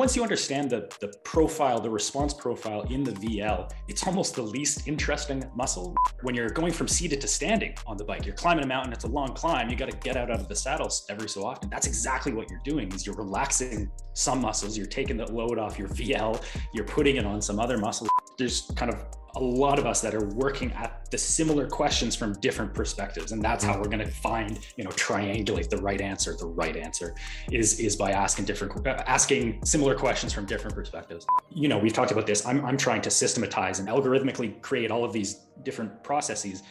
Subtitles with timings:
[0.00, 4.40] once you understand the, the profile, the response profile in the VL, it's almost the
[4.40, 5.94] least interesting muscle.
[6.22, 9.04] When you're going from seated to standing on the bike, you're climbing a mountain, it's
[9.04, 11.68] a long climb, you got to get out, out of the saddles every so often.
[11.68, 15.78] That's exactly what you're doing is you're relaxing some muscles, you're taking the load off
[15.78, 16.42] your VL,
[16.72, 18.08] you're putting it on some other muscles.
[18.38, 19.04] There's kind of
[19.36, 23.42] a lot of us that are working at the similar questions from different perspectives and
[23.42, 27.14] that's how we're going to find you know triangulate the right answer the right answer
[27.50, 31.26] is is by asking different uh, asking similar questions from different perspectives.
[31.50, 32.46] You know we've talked about this.
[32.46, 36.62] I'm, I'm trying to systematize and algorithmically create all of these different processes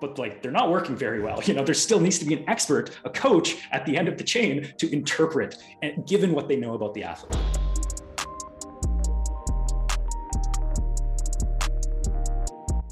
[0.00, 1.42] but like they're not working very well.
[1.44, 4.16] You know there still needs to be an expert a coach at the end of
[4.16, 7.69] the chain to interpret and given what they know about the athlete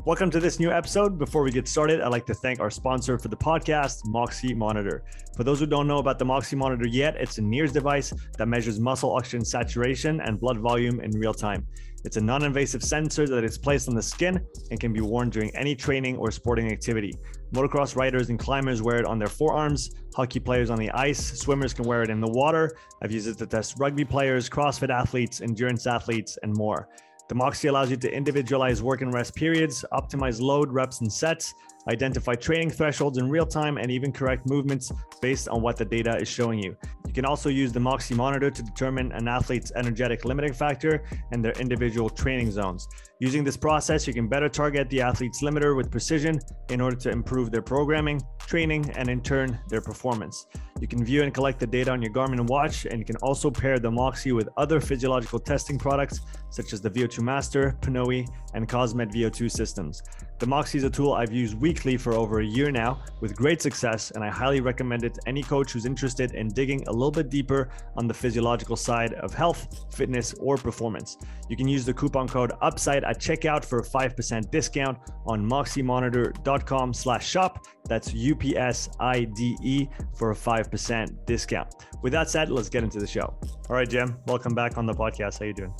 [0.08, 1.18] Welcome to this new episode.
[1.18, 5.04] Before we get started, I'd like to thank our sponsor for the podcast, Moxy Monitor.
[5.36, 8.46] For those who don't know about the Moxy Monitor yet, it's a NIRS device that
[8.48, 11.66] measures muscle oxygen saturation and blood volume in real time.
[12.06, 15.28] It's a non invasive sensor that is placed on the skin and can be worn
[15.28, 17.12] during any training or sporting activity.
[17.52, 21.74] Motocross riders and climbers wear it on their forearms, hockey players on the ice, swimmers
[21.74, 22.74] can wear it in the water.
[23.02, 26.88] I've used it to test rugby players, CrossFit athletes, endurance athletes, and more.
[27.28, 31.54] The Moxy allows you to individualize work and rest periods, optimize load, reps, and sets,
[31.86, 34.90] identify training thresholds in real time, and even correct movements
[35.20, 36.74] based on what the data is showing you.
[37.06, 41.44] You can also use the Moxy monitor to determine an athlete's energetic limiting factor and
[41.44, 42.88] their individual training zones.
[43.20, 46.38] Using this process, you can better target the athlete's limiter with precision
[46.70, 50.46] in order to improve their programming, training, and in turn, their performance.
[50.80, 53.50] You can view and collect the data on your Garmin watch, and you can also
[53.50, 58.24] pair the Moxy with other physiological testing products such as the VO2 Master, Pnoe,
[58.54, 60.02] and Cosmed VO2 systems.
[60.38, 63.60] The Moxy is a tool I've used weekly for over a year now with great
[63.60, 67.10] success, and I highly recommend it to any coach who's interested in digging a little
[67.10, 71.16] bit deeper on the physiological side of health, fitness, or performance.
[71.48, 76.92] You can use the coupon code UPSIDE at checkout for a 5% discount on moxymonitor.com
[76.92, 77.66] slash shop.
[77.88, 81.74] That's U-P-S-I-D-E for a 5% discount.
[82.02, 83.34] With that said, let's get into the show.
[83.68, 85.38] All right, Jem, welcome back on the podcast.
[85.38, 85.74] How you doing?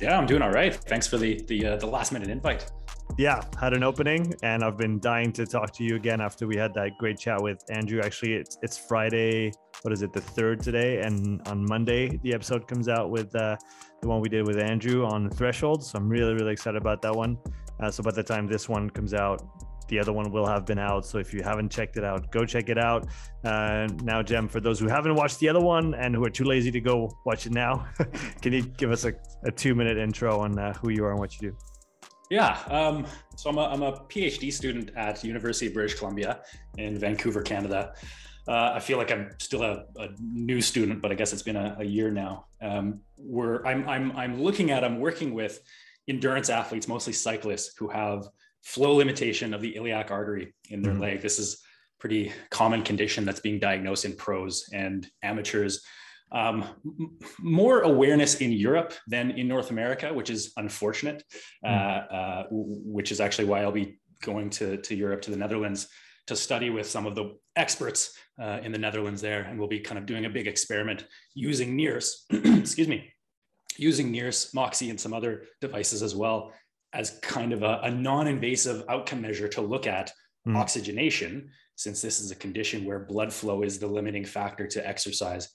[0.00, 0.74] Yeah, I'm doing all right.
[0.74, 2.70] Thanks for the the uh, the last minute invite.
[3.16, 6.56] Yeah, had an opening, and I've been dying to talk to you again after we
[6.56, 8.00] had that great chat with Andrew.
[8.00, 9.52] Actually, it's it's Friday.
[9.82, 10.12] What is it?
[10.12, 13.56] The third today, and on Monday the episode comes out with uh,
[14.02, 15.84] the one we did with Andrew on Threshold.
[15.84, 17.38] So I'm really really excited about that one.
[17.78, 19.46] Uh, so by the time this one comes out,
[19.86, 21.06] the other one will have been out.
[21.06, 23.06] So if you haven't checked it out, go check it out.
[23.44, 26.44] Uh, now, Jem, for those who haven't watched the other one and who are too
[26.44, 27.86] lazy to go watch it now,
[28.42, 29.12] can you give us a,
[29.44, 31.56] a two minute intro on uh, who you are and what you do?
[32.34, 33.06] Yeah, um,
[33.36, 36.40] so I'm a, I'm a PhD student at University of British Columbia
[36.78, 37.94] in Vancouver, Canada.
[38.48, 41.54] Uh, I feel like I'm still a, a, new student, but I guess it's been
[41.54, 42.46] a, a year now.
[42.60, 45.60] Um, where I'm, I'm, I'm looking at, I'm working with
[46.08, 48.26] endurance athletes, mostly cyclists, who have
[48.64, 51.02] flow limitation of the iliac artery in their mm-hmm.
[51.02, 51.22] leg.
[51.22, 51.62] This is
[52.00, 55.84] pretty common condition that's being diagnosed in pros and amateurs.
[56.34, 56.64] Um,
[57.38, 61.22] more awareness in Europe than in North America, which is unfortunate.
[61.64, 61.70] Mm.
[61.70, 65.88] Uh, uh, which is actually why I'll be going to to Europe to the Netherlands
[66.26, 69.80] to study with some of the experts uh, in the Netherlands there, and we'll be
[69.80, 72.24] kind of doing a big experiment using NIRS.
[72.30, 73.12] excuse me,
[73.76, 76.52] using NIRS, Moxy, and some other devices as well
[76.92, 80.10] as kind of a, a non-invasive outcome measure to look at
[80.46, 80.56] mm.
[80.56, 85.48] oxygenation, since this is a condition where blood flow is the limiting factor to exercise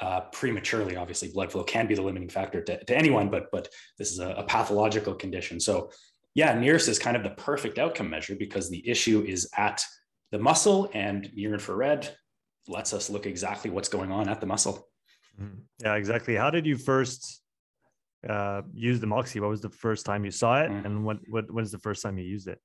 [0.00, 0.96] uh, prematurely.
[0.96, 3.68] Obviously, blood flow can be the limiting factor to, to anyone, but but
[3.98, 5.60] this is a, a pathological condition.
[5.60, 5.90] So,
[6.34, 9.84] yeah, NIRS is kind of the perfect outcome measure because the issue is at
[10.32, 12.08] the muscle, and near infrared
[12.68, 14.88] lets us look exactly what's going on at the muscle.
[15.38, 15.60] Hmm.
[15.82, 16.36] Yeah, exactly.
[16.36, 17.42] How did you first
[18.28, 19.40] uh, use the Moxy?
[19.40, 20.84] What was the first time you saw it, mm.
[20.84, 22.58] and what what was the first time you used it?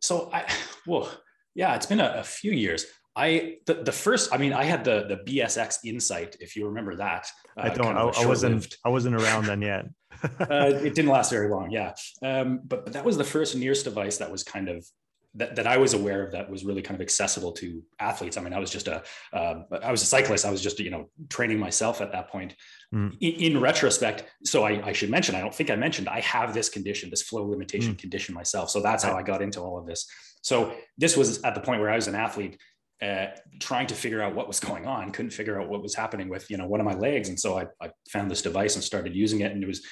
[0.00, 0.44] So I,
[0.86, 1.10] well,
[1.54, 2.86] yeah, it's been a, a few years.
[3.14, 6.96] I the, the first, I mean, I had the the BSX Insight, if you remember
[6.96, 7.28] that.
[7.56, 7.94] Uh, I don't.
[7.94, 8.74] Kind of I, I wasn't.
[8.84, 9.86] I wasn't around then yet.
[10.40, 11.94] uh, it didn't last very long, yeah.
[12.22, 14.86] Um, but, but that was the first NIRS device that was kind of
[15.34, 18.36] that, that I was aware of that was really kind of accessible to athletes.
[18.36, 20.44] I mean, I was just a, uh, I was a cyclist.
[20.44, 22.54] I was just, you know, training myself at that point.
[22.94, 23.16] Mm.
[23.20, 26.52] In, in, retrospect, so I, I, should mention, I don't think I mentioned, I have
[26.52, 27.98] this condition, this flow limitation mm.
[27.98, 28.68] condition myself.
[28.70, 30.06] So that's how I got into all of this.
[30.42, 32.58] So this was at the point where I was an athlete
[33.02, 33.26] uh,
[33.58, 36.48] trying to figure out what was going on, couldn't figure out what was happening with,
[36.50, 37.28] you know, one of my legs.
[37.28, 39.52] And so I, I found this device and started using it.
[39.52, 39.84] And it was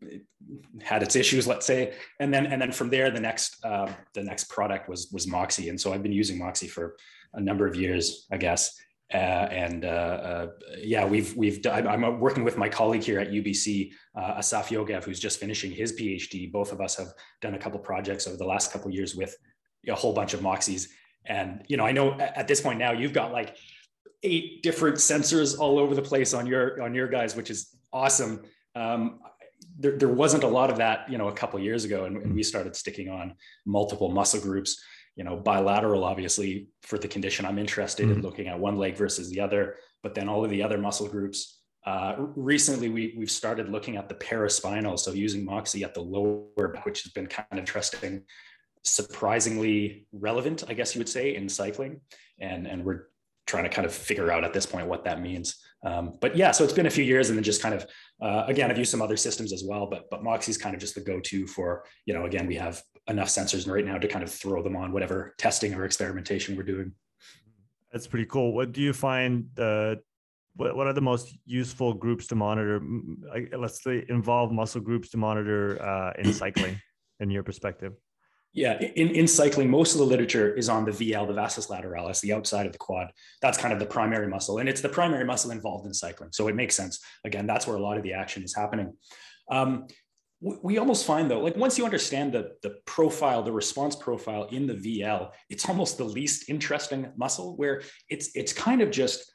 [0.00, 0.22] it
[0.80, 4.22] had its issues, let's say, and then and then from there, the next uh, the
[4.22, 6.96] next product was was Moxy, and so I've been using Moxy for
[7.34, 8.74] a number of years, I guess.
[9.12, 10.46] Uh, and uh, uh,
[10.78, 15.20] yeah, we've we've I'm working with my colleague here at UBC, uh, Asaf Yogev, who's
[15.20, 16.50] just finishing his PhD.
[16.50, 17.08] Both of us have
[17.40, 19.34] done a couple projects over the last couple years with
[19.86, 20.88] a whole bunch of Moxies.
[21.28, 23.56] And you know, I know at this point now you've got like
[24.22, 28.42] eight different sensors all over the place on your on your guys, which is awesome.
[28.74, 29.20] Um,
[29.78, 32.34] there, there wasn't a lot of that, you know, a couple years ago, and, and
[32.34, 33.34] we started sticking on
[33.64, 34.80] multiple muscle groups
[35.18, 38.20] you know, bilateral, obviously, for the condition I'm interested mm-hmm.
[38.20, 41.08] in looking at one leg versus the other, but then all of the other muscle
[41.08, 41.58] groups.
[41.84, 46.68] Uh, recently, we, we've started looking at the paraspinal, so using Moxy at the lower
[46.68, 48.22] back, which has been kind of interesting,
[48.84, 52.00] surprisingly relevant, I guess you would say, in cycling.
[52.38, 53.08] And, and we're
[53.46, 55.56] trying to kind of figure out at this point what that means.
[55.84, 57.86] Um, but yeah, so it's been a few years, and then just kind of
[58.20, 60.80] uh, again, I've used some other systems as well, but but Moxy is kind of
[60.80, 62.26] just the go-to for you know.
[62.26, 65.74] Again, we have enough sensors right now to kind of throw them on whatever testing
[65.74, 66.92] or experimentation we're doing.
[67.92, 68.52] That's pretty cool.
[68.52, 69.46] What do you find?
[69.56, 69.96] Uh,
[70.56, 72.82] what what are the most useful groups to monitor?
[73.56, 76.80] Let's say involve muscle groups to monitor uh, in cycling,
[77.20, 77.92] in your perspective.
[78.54, 82.20] Yeah, in, in cycling, most of the literature is on the VL, the vastus lateralis,
[82.20, 83.12] the outside of the quad.
[83.42, 86.30] That's kind of the primary muscle, and it's the primary muscle involved in cycling.
[86.32, 86.98] So it makes sense.
[87.24, 88.94] Again, that's where a lot of the action is happening.
[89.50, 89.86] Um,
[90.40, 94.66] we almost find though, like once you understand the, the profile, the response profile in
[94.66, 99.32] the VL, it's almost the least interesting muscle where it's it's kind of just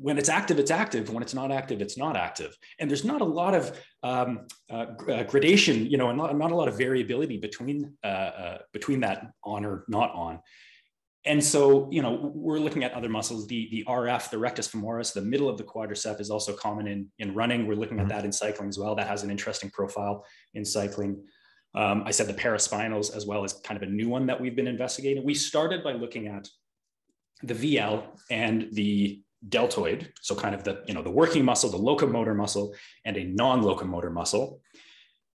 [0.00, 1.10] when it's active, it's active.
[1.10, 2.56] When it's not active, it's not active.
[2.78, 6.52] And there's not a lot of um, uh, uh, gradation, you know, and not, not,
[6.52, 10.40] a lot of variability between uh, uh, between that on or not on.
[11.26, 13.46] And so, you know, we're looking at other muscles.
[13.46, 17.10] The the RF, the rectus femoris, the middle of the quadricep is also common in
[17.18, 17.66] in running.
[17.66, 18.10] We're looking mm-hmm.
[18.10, 18.94] at that in cycling as well.
[18.94, 20.24] That has an interesting profile
[20.54, 21.22] in cycling.
[21.74, 24.56] Um, I said the paraspinals as well as kind of a new one that we've
[24.56, 25.22] been investigating.
[25.24, 26.48] We started by looking at
[27.42, 31.76] the VL and the deltoid, so kind of the you know the working muscle, the
[31.76, 34.60] locomotor muscle, and a non-locomotor muscle.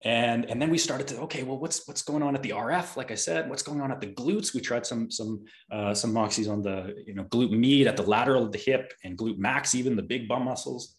[0.03, 2.97] And, and then we started to okay, well, what's what's going on at the RF?
[2.97, 4.55] Like I said, what's going on at the glutes?
[4.55, 8.03] We tried some some uh, some Moxies on the you know glute med at the
[8.03, 10.97] lateral of the hip and glute max, even the big bum muscles.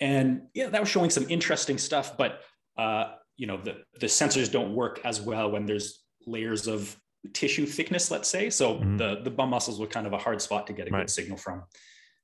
[0.00, 2.18] And yeah, that was showing some interesting stuff.
[2.18, 2.40] But
[2.76, 6.94] uh, you know the the sensors don't work as well when there's layers of
[7.32, 8.50] tissue thickness, let's say.
[8.50, 8.98] So mm-hmm.
[8.98, 11.00] the the bum muscles were kind of a hard spot to get a right.
[11.00, 11.62] good signal from.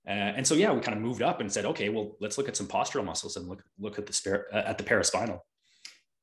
[0.07, 2.49] Uh, and so, yeah, we kind of moved up and said, okay, well, let's look
[2.49, 5.41] at some postural muscles and look look at the spare, uh, at the paraspinal.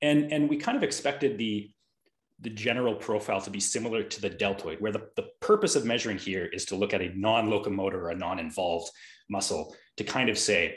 [0.02, 1.72] And and we kind of expected the
[2.42, 6.18] the general profile to be similar to the deltoid, where the, the purpose of measuring
[6.18, 8.92] here is to look at a non-locomotor or a non-involved
[9.30, 10.76] muscle to kind of say,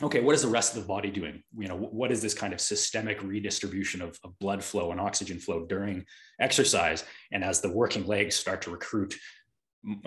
[0.00, 1.42] okay, what is the rest of the body doing?
[1.58, 5.40] You know, what is this kind of systemic redistribution of, of blood flow and oxygen
[5.40, 6.04] flow during
[6.40, 7.04] exercise?
[7.32, 9.16] And as the working legs start to recruit,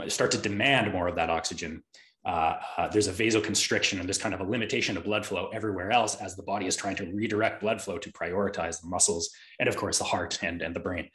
[0.07, 1.83] start to demand more of that oxygen,
[2.25, 5.92] uh, uh, there's a vasoconstriction and there's kind of a limitation of blood flow everywhere
[5.92, 9.30] else as the body is trying to redirect blood flow to prioritize the muscles
[9.60, 11.10] and of course the heart and, and the brain.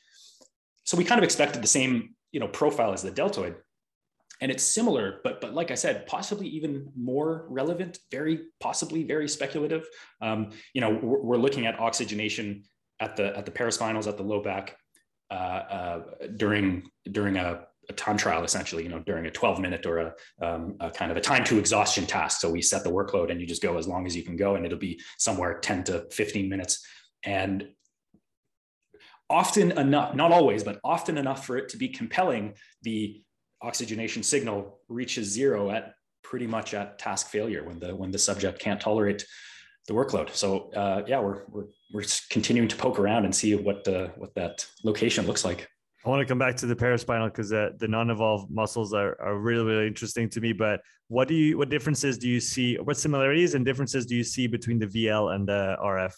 [0.84, 3.54] So we kind of expected the same you know profile as the deltoid
[4.40, 9.28] and it's similar but but like i said possibly even more relevant very possibly very
[9.28, 9.86] speculative
[10.20, 12.64] um, you know we're, we're, looking at oxygenation
[12.98, 14.76] at the at the paraspinals at the low back
[15.30, 16.02] uh, uh,
[16.36, 20.14] during during a a time trial essentially, you know, during a 12 minute or a,
[20.42, 22.40] um, a, kind of a time to exhaustion task.
[22.40, 24.54] So we set the workload and you just go as long as you can go
[24.54, 26.86] and it'll be somewhere 10 to 15 minutes.
[27.24, 27.68] And
[29.30, 33.22] often enough, not always, but often enough for it to be compelling, the
[33.62, 38.58] oxygenation signal reaches zero at pretty much at task failure when the when the subject
[38.58, 39.24] can't tolerate
[39.86, 40.30] the workload.
[40.30, 44.34] So uh, yeah, we're we're we're continuing to poke around and see what uh, what
[44.34, 45.68] that location looks like.
[46.04, 49.38] I want to come back to the paraspinal because uh, the non-involved muscles are, are
[49.38, 50.52] really really interesting to me.
[50.52, 52.76] But what do you what differences do you see?
[52.76, 56.12] What similarities and differences do you see between the VL and the RF?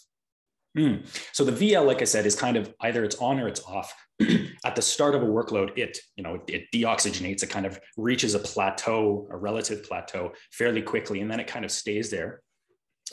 [0.77, 1.07] Mm.
[1.33, 3.93] So the VL, like I said, is kind of either it's on or it's off.
[4.65, 7.43] At the start of a workload, it you know it deoxygenates.
[7.43, 11.65] It kind of reaches a plateau, a relative plateau, fairly quickly, and then it kind
[11.65, 12.41] of stays there.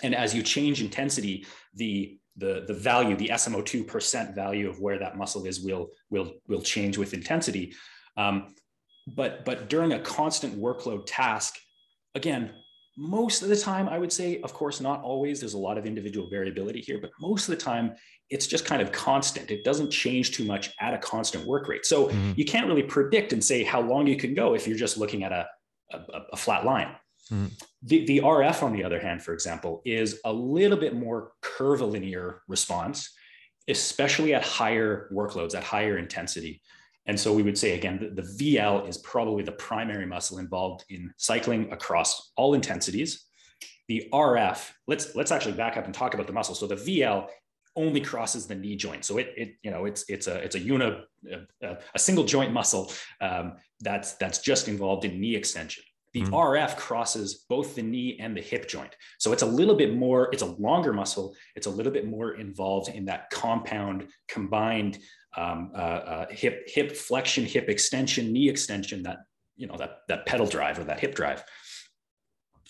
[0.02, 4.98] And as you change intensity, the the, the value, the SMO2 percent value of where
[4.98, 7.74] that muscle is will, will, will change with intensity.
[8.16, 8.54] Um,
[9.06, 11.56] but, but during a constant workload task,
[12.14, 12.52] again,
[12.96, 15.84] most of the time, I would say, of course, not always, there's a lot of
[15.84, 17.94] individual variability here, but most of the time,
[18.30, 19.50] it's just kind of constant.
[19.50, 21.84] It doesn't change too much at a constant work rate.
[21.84, 22.32] So mm-hmm.
[22.36, 25.24] you can't really predict and say how long you can go if you're just looking
[25.24, 25.46] at a,
[25.92, 25.98] a,
[26.32, 26.94] a flat line.
[27.32, 27.46] Mm-hmm.
[27.82, 32.42] The, the RF, on the other hand, for example, is a little bit more curvilinear
[32.48, 33.12] response,
[33.68, 36.60] especially at higher workloads, at higher intensity.
[37.06, 40.84] And so we would say again, the, the VL is probably the primary muscle involved
[40.88, 43.26] in cycling across all intensities.
[43.88, 46.54] The RF, let's let's actually back up and talk about the muscle.
[46.54, 47.28] So the VL
[47.76, 49.04] only crosses the knee joint.
[49.04, 50.96] So it, it you know, it's it's a it's a uni
[51.62, 52.90] a, a single joint muscle
[53.20, 55.84] um, that's that's just involved in knee extension.
[56.14, 56.34] The mm-hmm.
[56.34, 58.94] RF crosses both the knee and the hip joint.
[59.18, 61.34] So it's a little bit more, it's a longer muscle.
[61.56, 65.00] It's a little bit more involved in that compound combined
[65.36, 69.18] um, uh, uh, hip, hip flexion, hip extension, knee extension, that,
[69.56, 71.42] you know, that, that pedal drive or that hip drive.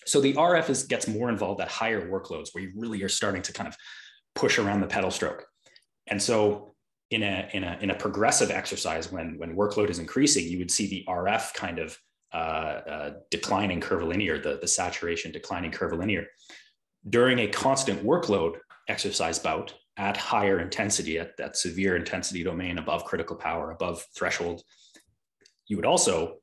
[0.06, 3.42] So the RF is, gets more involved at higher workloads where you really are starting
[3.42, 3.76] to kind of
[4.34, 5.46] push around the pedal stroke.
[6.06, 6.74] And so
[7.10, 10.70] in a, in a, in a progressive exercise, when, when workload is increasing, you would
[10.70, 11.98] see the RF kind of
[12.34, 16.26] Uh, uh, declining curvilinear, the, the saturation declining curvilinear.
[17.08, 18.56] During a constant workload
[18.88, 24.62] exercise bout at higher intensity, at that severe intensity domain above critical power, above threshold,
[25.68, 26.38] you would also,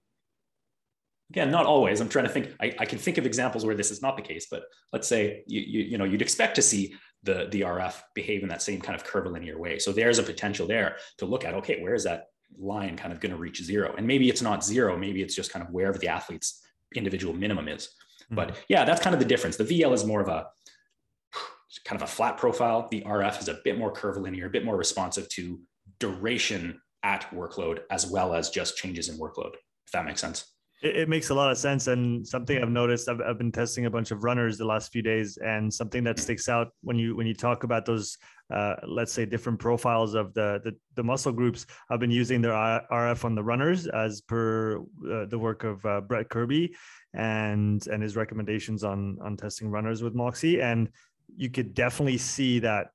[1.30, 3.92] again, not always, I'm trying to think, I, I can think of examples where this
[3.92, 6.96] is not the case, but let's say, you, you, you know, you'd expect to see
[7.24, 9.78] the, the RF behave in that same kind of curvilinear way.
[9.78, 13.20] So there's a potential there to look at, okay, where is that line kind of
[13.20, 13.94] going to reach zero.
[13.98, 16.62] And maybe it's not zero, maybe it's just kind of wherever the athlete's
[16.96, 17.90] individual minimum is.
[18.26, 18.36] Mm-hmm.
[18.36, 19.58] But yeah, that's kind of the difference.
[19.58, 20.48] The VL is more of a
[21.86, 22.88] kind of a flat profile.
[22.92, 25.60] The RF is a bit more curvilinear, a bit more responsive to
[26.00, 29.54] duration at workload as well as just changes in workload,
[29.86, 30.46] if that makes sense.
[30.82, 31.88] It, it, makes a lot of sense.
[31.88, 35.02] And something I've noticed, I've, I've been testing a bunch of runners the last few
[35.02, 38.18] days, and something that sticks out when you when you talk about those,
[38.54, 41.66] uh, let's say, different profiles of the, the, the muscle groups.
[41.90, 46.02] I've been using their RF on the runners as per uh, the work of uh,
[46.02, 46.76] Brett Kirby
[47.14, 50.90] and and his recommendations on on testing runners with Moxy, and
[51.36, 52.88] you could definitely see that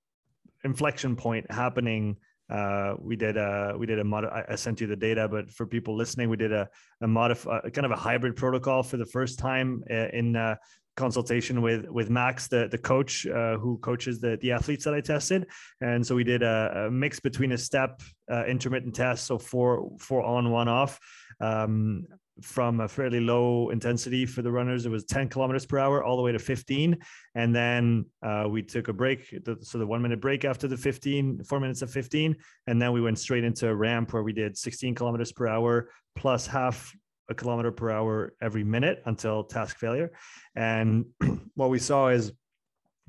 [0.65, 2.17] inflection point happening
[2.51, 4.25] uh, we did a we did a mod.
[4.25, 6.69] I sent you the data, but for people listening, we did a
[7.01, 10.57] a modify kind of a hybrid protocol for the first time uh, in uh,
[10.97, 15.01] consultation with with Max, the the coach uh, who coaches the the athletes that I
[15.01, 15.47] tested,
[15.81, 18.01] and so we did a, a mix between a step
[18.31, 20.99] uh, intermittent test, so four four on one off.
[21.41, 22.07] Um,
[22.43, 24.85] from a fairly low intensity for the runners.
[24.85, 26.97] It was 10 kilometers per hour all the way to 15.
[27.35, 29.35] And then uh, we took a break.
[29.63, 32.37] So the one minute break after the 15, four minutes of 15.
[32.67, 35.91] And then we went straight into a ramp where we did 16 kilometers per hour
[36.15, 36.95] plus half
[37.29, 40.13] a kilometer per hour every minute until task failure.
[40.55, 41.07] And
[41.55, 42.33] what we saw is,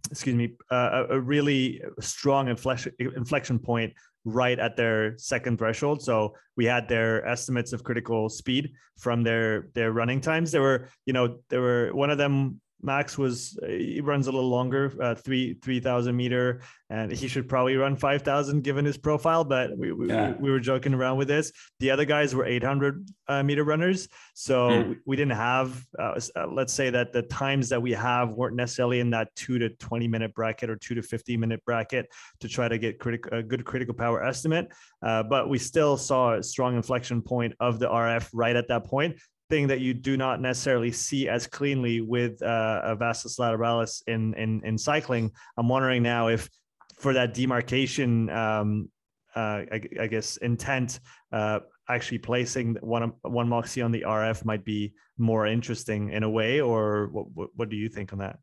[0.10, 3.94] excuse me, uh, a really strong inflection, inflection point
[4.26, 6.02] right at their second threshold.
[6.02, 10.52] So we had their estimates of critical speed from their their running times.
[10.52, 14.50] There were, you know, there were one of them Max was he runs a little
[14.50, 18.98] longer, uh, three three thousand meter, and he should probably run five thousand given his
[18.98, 19.44] profile.
[19.44, 20.34] But we we, yeah.
[20.40, 21.52] we, were joking around with this.
[21.80, 24.96] The other guys were eight hundred uh, meter runners, so mm.
[25.06, 25.84] we didn't have.
[25.98, 29.58] Uh, uh, let's say that the times that we have weren't necessarily in that two
[29.58, 32.08] to twenty minute bracket or two to fifteen minute bracket
[32.42, 34.68] to try to get critical a good critical power estimate.
[35.02, 38.84] Uh, but we still saw a strong inflection point of the RF right at that
[38.84, 39.18] point
[39.50, 44.34] thing that you do not necessarily see as cleanly with uh, a vastus lateralis in,
[44.36, 45.32] in in cycling.
[45.58, 46.50] I'm wondering now if
[46.98, 48.90] for that demarcation, um,
[49.36, 51.00] uh, I, I, guess intent,
[51.32, 56.30] uh, actually placing one one Moxy on the RF might be more interesting in a
[56.30, 58.40] way, or what what, what do you think on that?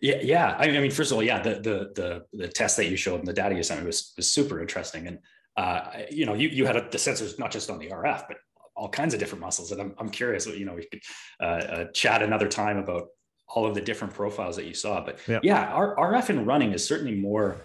[0.00, 0.56] Yeah, yeah.
[0.58, 3.28] I mean, first of all, yeah, the the the the test that you showed and
[3.28, 5.18] the data you sent me was was super interesting, and
[5.56, 8.36] uh, you know, you you had a, the sensors not just on the RF, but
[8.80, 9.72] all kinds of different muscles.
[9.72, 11.02] And I'm, I'm curious, you know, we could
[11.38, 13.08] uh, uh, chat another time about
[13.46, 15.04] all of the different profiles that you saw.
[15.04, 15.42] But yep.
[15.44, 17.56] yeah, RF in running is certainly more,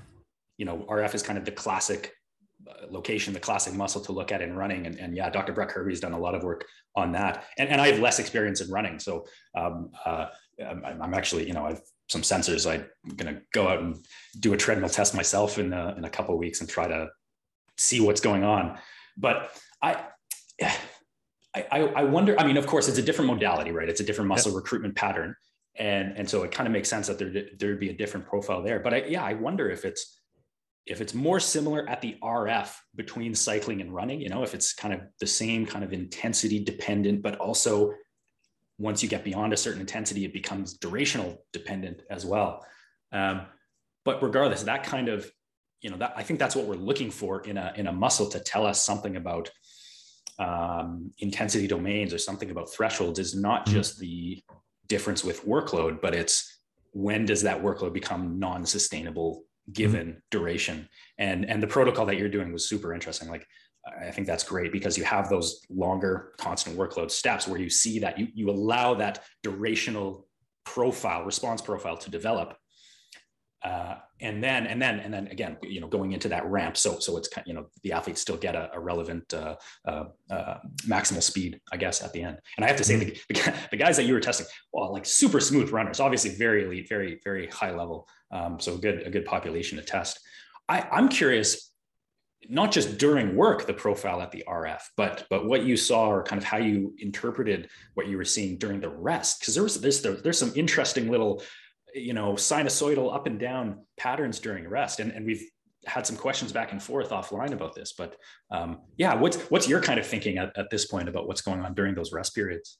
[0.57, 2.11] you know, RF is kind of the classic
[2.69, 4.87] uh, location, the classic muscle to look at in running.
[4.87, 5.53] And, and yeah, Dr.
[5.53, 6.65] Brett Kirby's done a lot of work
[6.97, 7.45] on that.
[7.57, 8.99] And, and I have less experience in running.
[8.99, 10.27] So um, uh,
[10.61, 12.69] I'm, I'm, actually, you know, I've some sensors.
[12.69, 13.95] I'm going to go out and
[14.39, 17.07] do a treadmill test myself in a, in a couple weeks and try to
[17.77, 18.77] see what's going on.
[19.17, 20.03] But I,
[21.71, 23.87] I, I wonder, I mean, of course, it's a different modality, right?
[23.87, 24.57] It's a different muscle yep.
[24.57, 25.35] recruitment pattern.
[25.77, 28.61] And, and so it kind of makes sense that there, there'd be a different profile
[28.61, 28.79] there.
[28.79, 30.19] But I, yeah, I wonder if it's,
[30.85, 34.73] if it's more similar at the RF between cycling and running, you know, if it's
[34.73, 37.93] kind of the same kind of intensity dependent, but also
[38.77, 42.65] once you get beyond a certain intensity, it becomes durational dependent as well.
[43.11, 43.41] Um,
[44.03, 45.29] but regardless, that kind of,
[45.81, 48.27] you know, that I think that's what we're looking for in a in a muscle
[48.29, 49.49] to tell us something about
[50.39, 53.75] um, intensity domains or something about thresholds is not mm-hmm.
[53.75, 54.43] just the
[54.87, 56.59] difference with workload, but it's
[56.91, 60.19] when does that workload become non-sustainable given mm-hmm.
[60.31, 60.89] duration?
[61.17, 63.29] And and the protocol that you're doing was super interesting.
[63.29, 63.47] Like
[64.01, 67.99] I think that's great because you have those longer constant workload steps where you see
[67.99, 70.23] that you, you allow that durational
[70.65, 72.57] profile, response profile to develop.
[73.63, 76.77] Uh, and then, and then, and then again, you know, going into that ramp.
[76.77, 79.55] So, so it's kind, you know, the athletes still get a, a relevant uh,
[79.85, 82.37] uh, uh maximal speed, I guess, at the end.
[82.55, 85.39] And I have to say, the, the guys that you were testing, well, like super
[85.39, 88.07] smooth runners, obviously very elite, very, very high level.
[88.31, 90.19] Um, so good, a good population to test.
[90.69, 91.71] I, I'm curious
[92.49, 96.23] not just during work the profile at the rf but but what you saw or
[96.23, 99.81] kind of how you interpreted what you were seeing during the rest because there was
[99.81, 101.41] there's there's some interesting little
[101.95, 104.99] you know sinusoidal up and down patterns during rest.
[104.99, 105.49] And, and we've
[105.85, 108.15] had some questions back and forth offline about this but
[108.49, 111.61] um, yeah what's what's your kind of thinking at, at this point about what's going
[111.61, 112.79] on during those rest periods?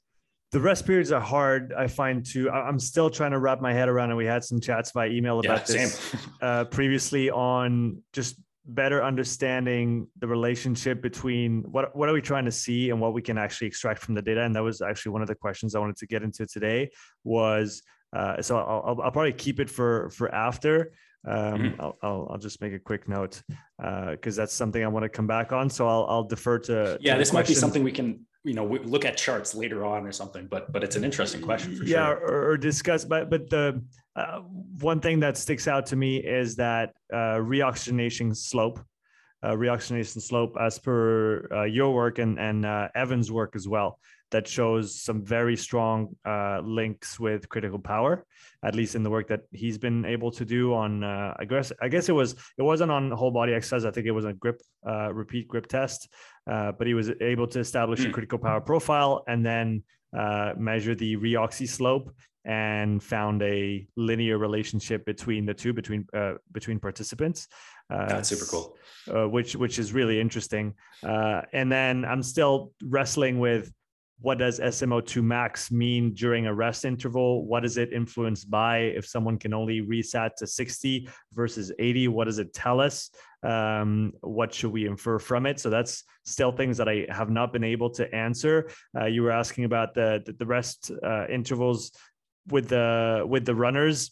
[0.52, 3.90] The rest periods are hard i find to i'm still trying to wrap my head
[3.90, 8.38] around and we had some chats by email about yeah, this uh, previously on just
[8.68, 13.22] better understanding the relationship between what what are we trying to see and what we
[13.22, 14.42] can actually extract from the data.
[14.42, 16.90] And that was actually one of the questions i wanted to get into today
[17.24, 17.84] was
[18.16, 20.92] uh, so I'll, I'll, probably keep it for for after
[21.28, 21.82] um, mm-hmm.
[21.82, 23.42] I'll, I'll, I'll just make a quick note
[23.78, 25.70] because uh, that's something I want to come back on.
[25.70, 26.98] So I'll, I'll defer to.
[27.02, 30.06] Yeah, to this might be something we can you know look at charts later on
[30.06, 30.48] or something.
[30.48, 32.20] But but it's an interesting question for yeah, sure.
[32.20, 33.06] Yeah, or, or, discuss.
[33.06, 33.84] But but the
[34.16, 34.42] uh,
[34.80, 38.80] one thing that sticks out to me is that uh, reoxygenation slope.
[39.44, 44.00] Uh, reoxygenation slope, as per uh, your work and and uh, Evan's work as well,
[44.32, 48.26] that shows some very strong uh, links with critical power,
[48.64, 51.04] at least in the work that he's been able to do on.
[51.04, 53.86] Uh, I guess I guess it was it wasn't on whole body exercise.
[53.86, 56.10] I think it was a grip uh, repeat grip test,
[56.50, 58.12] uh, but he was able to establish a hmm.
[58.12, 59.84] critical power profile and then
[60.18, 62.14] uh, measure the reoxy slope
[62.46, 67.48] and found a linear relationship between the two between uh, between participants.
[67.90, 69.30] That's super cool.
[69.30, 70.74] which which is really interesting.
[71.04, 73.72] Uh, and then I'm still wrestling with
[74.22, 77.46] what does SMO2 max mean during a rest interval?
[77.46, 78.78] What is it influenced by?
[78.78, 83.10] If someone can only reset to 60 versus 80, what does it tell us?
[83.44, 85.60] Um, what should we infer from it?
[85.60, 88.70] So that's still things that I have not been able to answer.
[88.98, 91.92] Uh, you were asking about the the, rest uh, intervals
[92.48, 94.12] with the with the runners.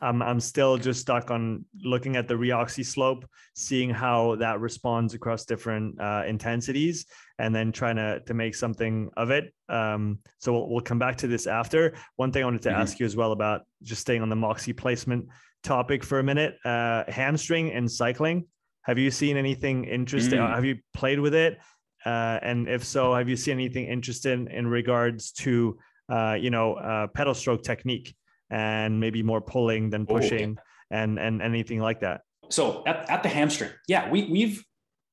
[0.00, 5.14] I'm I'm still just stuck on looking at the reoxy slope, seeing how that responds
[5.14, 7.06] across different uh, intensities,
[7.38, 9.52] and then trying to to make something of it.
[9.68, 11.94] Um, so we'll, we'll come back to this after.
[12.16, 12.80] One thing I wanted to mm-hmm.
[12.80, 15.28] ask you as well about just staying on the Moxy placement
[15.62, 16.56] topic for a minute.
[16.64, 18.46] Uh, hamstring and cycling.
[18.82, 20.38] Have you seen anything interesting?
[20.38, 20.54] Mm.
[20.54, 21.58] Have you played with it?
[22.04, 25.78] Uh, and if so, have you seen anything interesting in regards to
[26.10, 28.14] uh, you know uh, pedal stroke technique?
[28.54, 30.56] And maybe more pulling than pushing
[30.90, 34.64] and and anything like that so at, at the hamstring yeah we we've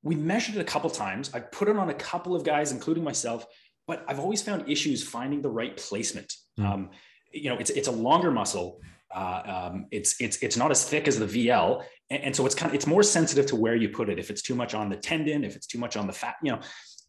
[0.04, 3.04] we measured it a couple times I've put it on a couple of guys including
[3.04, 3.44] myself
[3.86, 6.64] but i've always found issues finding the right placement mm.
[6.64, 6.90] um,
[7.32, 8.80] you know it's it's a longer muscle
[9.14, 12.54] uh, um, it's it's it's not as thick as the VL, and, and, so it's
[12.54, 14.18] kind of it's more sensitive to where you put it.
[14.18, 16.50] If it's too much on the tendon, if it's too much on the fat, you
[16.50, 16.60] know.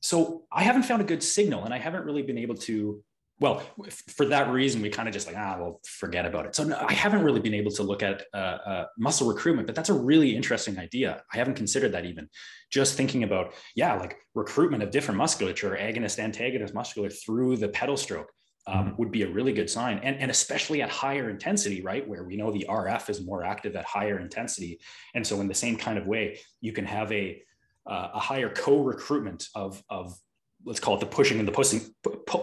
[0.02, 3.02] So I haven't found a good signal, and I haven't really been able to
[3.44, 3.62] well,
[4.08, 6.56] for that reason, we kind of just like, ah, well, forget about it.
[6.56, 9.76] So no, I haven't really been able to look at uh, uh, muscle recruitment, but
[9.76, 11.22] that's a really interesting idea.
[11.34, 12.30] I haven't considered that even.
[12.72, 17.98] Just thinking about, yeah, like recruitment of different musculature, agonist, antagonist musculature through the pedal
[17.98, 18.32] stroke
[18.66, 18.96] um, mm-hmm.
[18.96, 20.00] would be a really good sign.
[20.04, 22.08] And, and especially at higher intensity, right?
[22.08, 24.80] Where we know the RF is more active at higher intensity.
[25.16, 27.42] And so in the same kind of way, you can have a,
[27.86, 30.18] uh, a higher co-recruitment of, of
[30.65, 31.82] let's call it the pushing and the pushing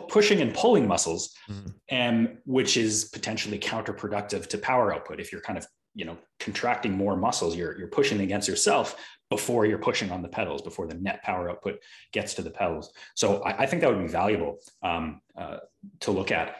[0.09, 1.69] pushing and pulling muscles mm-hmm.
[1.89, 5.21] and which is potentially counterproductive to power output.
[5.21, 8.97] If you're kind of you know contracting more muscles you're you're pushing against yourself
[9.29, 11.81] before you're pushing on the pedals before the net power output
[12.13, 12.93] gets to the pedals.
[13.15, 15.59] So i, I think that would be valuable um, uh,
[16.01, 16.57] to look at.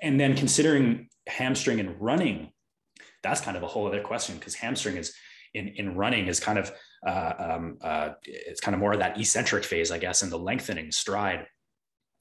[0.00, 2.52] And then considering hamstring and running
[3.22, 5.14] that's kind of a whole other question because hamstring is
[5.54, 6.72] in in running is kind of
[7.06, 10.38] uh, um, uh, it's kind of more of that eccentric phase, I guess, in the
[10.38, 11.46] lengthening stride.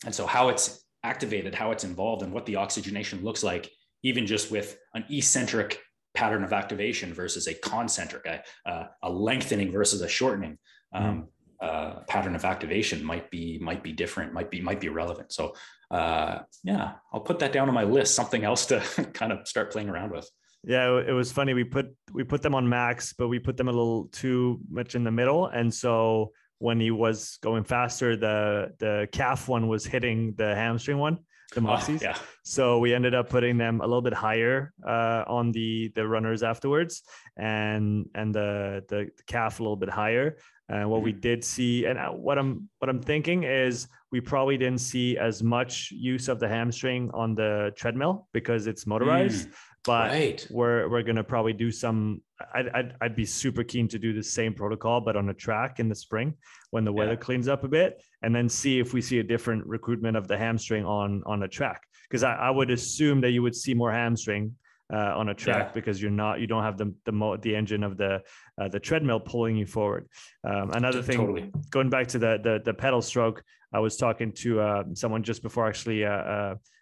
[0.06, 3.70] And so how it's activated, how it's involved, and what the oxygenation looks like,
[4.04, 5.80] even just with an eccentric
[6.14, 8.26] pattern of activation versus a concentric,
[8.66, 10.58] a, a lengthening versus a shortening.
[10.94, 11.28] Um,
[11.62, 15.32] uh, pattern of activation might be might be different, might be might be relevant.
[15.32, 15.54] So
[15.92, 18.16] uh, yeah, I'll put that down on my list.
[18.16, 18.80] Something else to
[19.14, 20.28] kind of start playing around with.
[20.64, 21.54] Yeah, it was funny.
[21.54, 24.94] We put we put them on max, but we put them a little too much
[24.96, 29.86] in the middle, and so when he was going faster, the the calf one was
[29.86, 31.18] hitting the hamstring one.
[31.56, 32.02] the Moxies.
[32.02, 32.18] Oh, yeah.
[32.44, 36.44] So we ended up putting them a little bit higher uh, on the the runners
[36.44, 37.02] afterwards,
[37.36, 40.38] and and the the, calf a little bit higher.
[40.70, 41.06] And what mm-hmm.
[41.06, 45.18] we did see, and uh, what I'm what I'm thinking is we probably didn't see
[45.18, 49.50] as much use of the hamstring on the treadmill because it's motorized.
[49.50, 50.48] Mm, but right.
[50.52, 52.22] we're we're gonna probably do some.
[52.54, 55.80] I'd, I'd, I'd be super keen to do the same protocol, but on a track
[55.80, 56.36] in the spring
[56.72, 57.18] when the weather yeah.
[57.18, 60.38] cleans up a bit, and then see if we see a different recruitment of the
[60.38, 61.84] hamstring on on a track.
[62.10, 64.56] Because I, I would assume that you would see more hamstring
[64.94, 65.72] uh, on a track yeah.
[65.74, 68.22] because you're not you don't have the the mo- the engine of the
[68.62, 70.08] uh, the treadmill pulling you forward.
[70.44, 71.52] Um, another thing, totally.
[71.72, 75.42] going back to the, the the pedal stroke, I was talking to uh, someone just
[75.42, 76.06] before actually.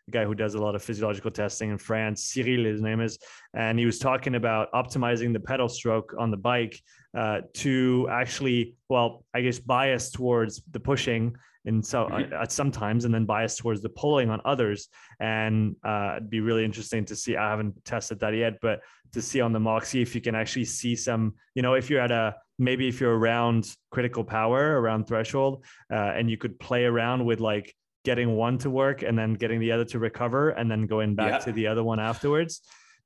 [0.09, 3.01] Uh, uh, guy who does a lot of physiological testing in France, Cyril, his name
[3.01, 3.17] is,
[3.53, 6.81] and he was talking about optimizing the pedal stroke on the bike
[7.17, 12.33] uh, to actually, well, I guess bias towards the pushing in so mm-hmm.
[12.33, 14.87] at some times and then bias towards the pulling on others
[15.19, 18.79] and uh, it'd be really interesting to see i haven't tested that yet but
[19.11, 21.99] to see on the Moxy if you can actually see some you know if you're
[21.99, 26.85] at a maybe if you're around critical power around threshold uh, and you could play
[26.85, 30.69] around with like getting one to work and then getting the other to recover and
[30.69, 31.37] then going back yeah.
[31.39, 32.61] to the other one afterwards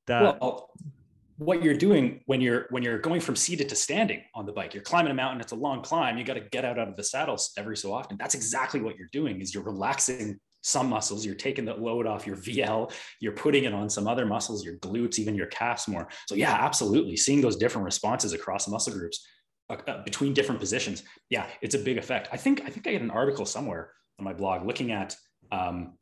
[0.06, 0.70] that well,
[1.38, 4.72] what you're doing when you're when you're going from seated to standing on the bike
[4.72, 6.96] you're climbing a mountain it's a long climb you got to get out, out of
[6.96, 8.16] the saddles every so often.
[8.16, 12.26] That's exactly what you're doing is you're relaxing some muscles you're taking the load off
[12.26, 16.08] your vl you're putting it on some other muscles your glutes even your calves more.
[16.26, 19.26] So yeah absolutely seeing those different responses across muscle groups
[19.68, 22.28] uh, uh, between different positions yeah it's a big effect.
[22.32, 25.16] I think i think i had an article somewhere on my blog looking at
[25.52, 25.94] um,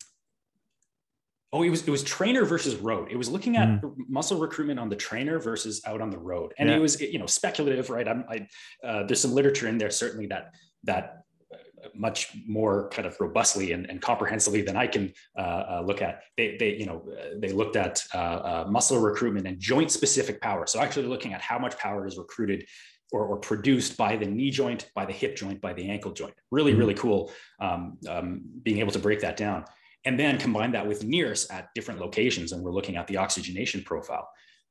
[1.54, 3.08] Oh, it was it was trainer versus road.
[3.10, 3.92] It was looking at mm.
[4.08, 6.76] muscle recruitment on the trainer versus out on the road, and yeah.
[6.76, 8.08] it was you know speculative, right?
[8.08, 8.46] I'm, I
[8.86, 11.58] uh, there's some literature in there certainly that that uh,
[11.94, 16.22] much more kind of robustly and, and comprehensively than I can uh, uh, look at.
[16.38, 20.66] They, they, you know, they looked at uh, uh, muscle recruitment and joint specific power.
[20.66, 22.64] So actually looking at how much power is recruited
[23.12, 26.34] or, or, produced by the knee joint, by the hip joint, by the ankle joint.
[26.50, 29.64] Really, mm really cool um, um, being able to break that down
[30.04, 32.52] and then combine that with NIRS at different locations.
[32.52, 34.28] And we're looking at the oxygenation profile.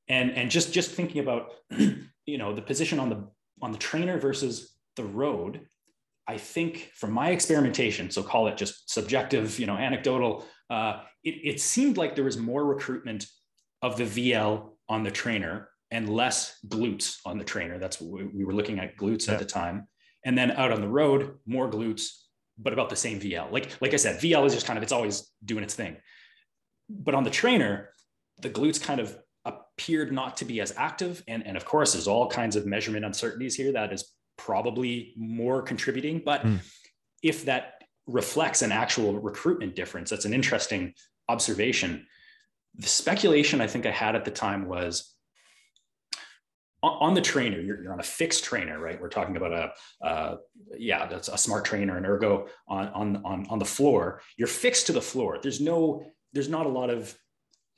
[0.08, 1.54] And, and just, just thinking about,
[2.26, 3.28] you know, the position on the,
[3.62, 5.68] on the trainer versus the road,
[6.28, 11.36] I think from my experimentation, so call it just subjective, you know, anecdotal, uh, it,
[11.44, 13.26] it seemed like there was more recruitment
[13.82, 17.78] of the VL on the trainer and less glutes on the trainer.
[17.78, 19.34] That's what we were looking at glutes yeah.
[19.34, 19.88] at the time.
[20.26, 22.08] And then out on the road, more glutes
[22.58, 23.52] but about the same VL.
[23.52, 25.98] Like, like I said, VL is just kind of, it's always doing its thing.
[26.90, 27.90] But on the trainer,
[28.42, 31.24] the glutes kind of appeared not to be as active.
[31.28, 35.62] And, and of course, there's all kinds of measurement uncertainties here that is probably more
[35.62, 36.22] contributing.
[36.24, 36.60] But mm.
[37.24, 40.94] if that reflects an actual recruitment difference, that's an interesting
[41.30, 42.06] observation.
[42.76, 45.11] The speculation I think I had at the time was
[46.84, 49.00] on the trainer, you're, you're on a fixed trainer, right?
[49.00, 50.38] We're talking about a, uh,
[50.78, 54.22] yeah, that's a smart trainer, an ergo on, on, on, on the floor.
[54.38, 55.40] You're fixed to the floor.
[55.42, 57.16] There's no, there's not a lot of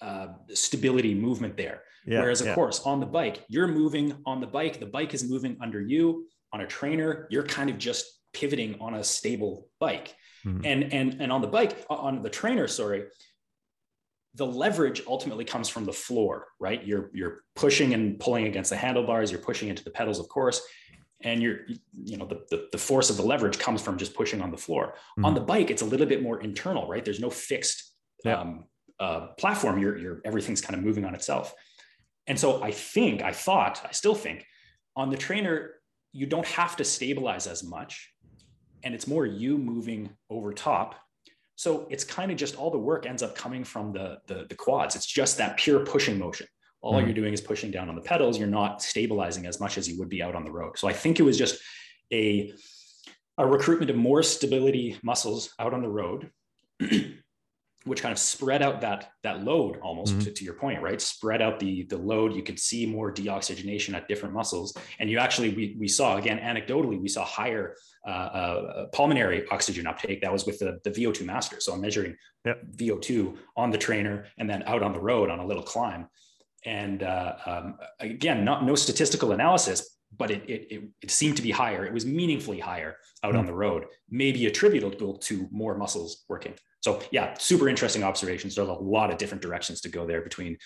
[0.02, 1.84] uh, stability movement there.
[2.06, 2.56] Yeah, Whereas, of yeah.
[2.56, 4.80] course, on the bike, you're moving on the bike.
[4.80, 6.28] The bike is moving under you.
[6.52, 10.13] On a trainer, you're kind of just pivoting on a stable bike.
[10.46, 10.66] Mm-hmm.
[10.66, 13.06] And and and on the bike, on the trainer, sorry,
[14.36, 16.84] the leverage ultimately comes from the floor, right?
[16.86, 20.62] You're you're pushing and pulling against the handlebars, you're pushing into the pedals, of course,
[21.22, 21.60] and you're
[21.93, 24.58] you know the, the, the force of the leverage comes from just pushing on the
[24.58, 24.96] floor.
[25.12, 25.26] Mm-hmm.
[25.26, 27.06] On the bike, it's a little bit more internal, right?
[27.06, 27.91] There's no fixed
[28.26, 28.39] yeah.
[28.39, 28.65] um,
[29.00, 29.78] uh, platform.
[29.78, 31.54] You're you're everything's kind of moving on itself.
[32.26, 34.46] And so I think, I thought, I still think,
[34.96, 35.72] on the trainer,
[36.13, 38.13] you don't have to stabilize as much,
[38.84, 40.96] and it's more you moving over top
[41.56, 44.56] so it's kind of just all the work ends up coming from the, the, the
[44.56, 44.96] quads.
[44.96, 46.48] It's just that pure pushing motion.
[46.82, 47.06] All mm-hmm.
[47.06, 48.38] you're doing is pushing down on the pedals.
[48.38, 50.78] You're not stabilizing as much as you would be out on the road.
[50.78, 51.62] So I think it was just
[52.12, 52.52] a,
[53.38, 56.32] a recruitment of more stability muscles out on the road
[57.86, 60.24] which kind of spread out that that load almost mm-hmm.
[60.24, 61.02] to, to, your point right?
[61.02, 62.34] Spread out the the load.
[62.34, 64.76] You could see more deoxygenation at different muscles.
[65.00, 67.76] And you actually we, we saw again anecdotally we saw higher
[68.08, 70.22] uh, uh, pulmonary oxygen uptake.
[70.22, 71.60] That was with the, the vo2 master.
[71.60, 72.15] So i'm measuring
[72.46, 72.62] yep.
[72.76, 76.08] vo2 on the trainer and then out on the road on a little climb.
[76.65, 81.41] And uh, um, again not no statistical analysis but it, it, it, it, seemed to
[81.41, 81.86] be higher.
[81.86, 83.39] It was meaningfully higher out mm-hmm.
[83.39, 86.54] on the road, maybe attributable to more muscles working.
[86.82, 88.56] So yeah, super interesting observations.
[88.56, 90.58] There's a lot of different directions to go there between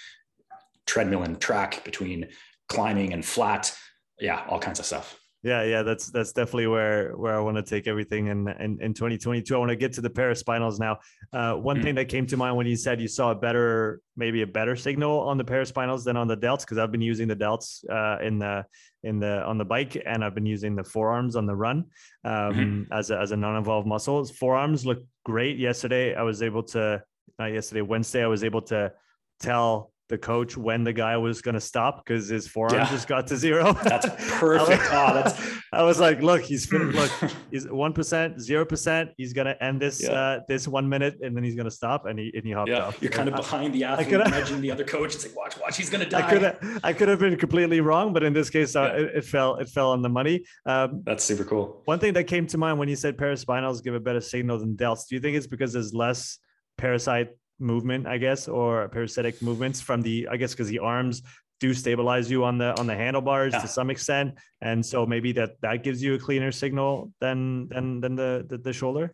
[0.85, 2.27] treadmill and track, between
[2.69, 3.75] climbing and flat.
[4.19, 5.19] Yeah, all kinds of stuff.
[5.43, 8.93] Yeah, yeah, that's that's definitely where where I want to take everything in in, in
[8.93, 9.55] 2022.
[9.55, 10.97] I want to get to the paraspinals now.
[11.31, 11.83] Uh, one mm.
[11.83, 14.75] thing that came to mind when you said you saw a better, maybe a better
[14.75, 18.21] signal on the paraspinals than on the delts, because I've been using the delts uh,
[18.23, 18.65] in the
[19.07, 21.85] in the on the bike, and I've been using the forearms on the run
[22.23, 22.93] um, mm-hmm.
[22.93, 24.23] as a, as a non-involved muscle.
[24.25, 25.57] Forearms look great.
[25.57, 27.01] Yesterday, I was able to
[27.39, 28.91] not yesterday, Wednesday, I was able to
[29.39, 32.89] tell the coach when the guy was going to stop because his forearm yeah.
[32.89, 33.73] just got to zero.
[33.83, 34.05] That's
[34.39, 34.83] perfect.
[34.91, 35.56] Oh, that's...
[35.73, 37.11] I was like, look, he's look,
[37.51, 39.11] he's one percent, zero percent.
[39.17, 40.11] He's going to end this yeah.
[40.11, 42.69] uh, this one minute, and then he's going to stop, and he and he hopped
[42.69, 42.85] yeah.
[42.85, 43.01] off.
[43.01, 45.15] You're kind of behind the athlete, imagine the other coach.
[45.15, 46.25] It's like, watch, watch, he's going to die.
[46.25, 49.17] I could have, I could have been completely wrong, but in this case, uh, it,
[49.17, 50.45] it, fell, it fell on the money.
[50.65, 51.81] Um, that's super cool.
[51.85, 54.75] One thing that came to mind when you said paraspinals give a better signal than
[54.75, 55.07] delts.
[55.07, 56.39] Do you think it's because there's less
[56.77, 61.23] parasite movement, I guess, or parasitic movements from the, I guess, because the arms
[61.59, 63.59] do stabilize you on the on the handlebars yeah.
[63.59, 68.01] to some extent, and so maybe that that gives you a cleaner signal than than
[68.01, 69.13] than the the, the shoulder.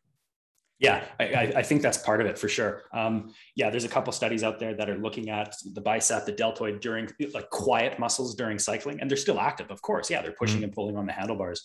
[0.79, 2.83] Yeah, I, I, think that's part of it for sure.
[2.91, 6.33] Um, yeah, there's a couple studies out there that are looking at the bicep, the
[6.33, 10.09] deltoid during like quiet muscles during cycling, and they're still active, of course.
[10.09, 10.65] Yeah, they're pushing mm-hmm.
[10.65, 11.63] and pulling on the handlebars.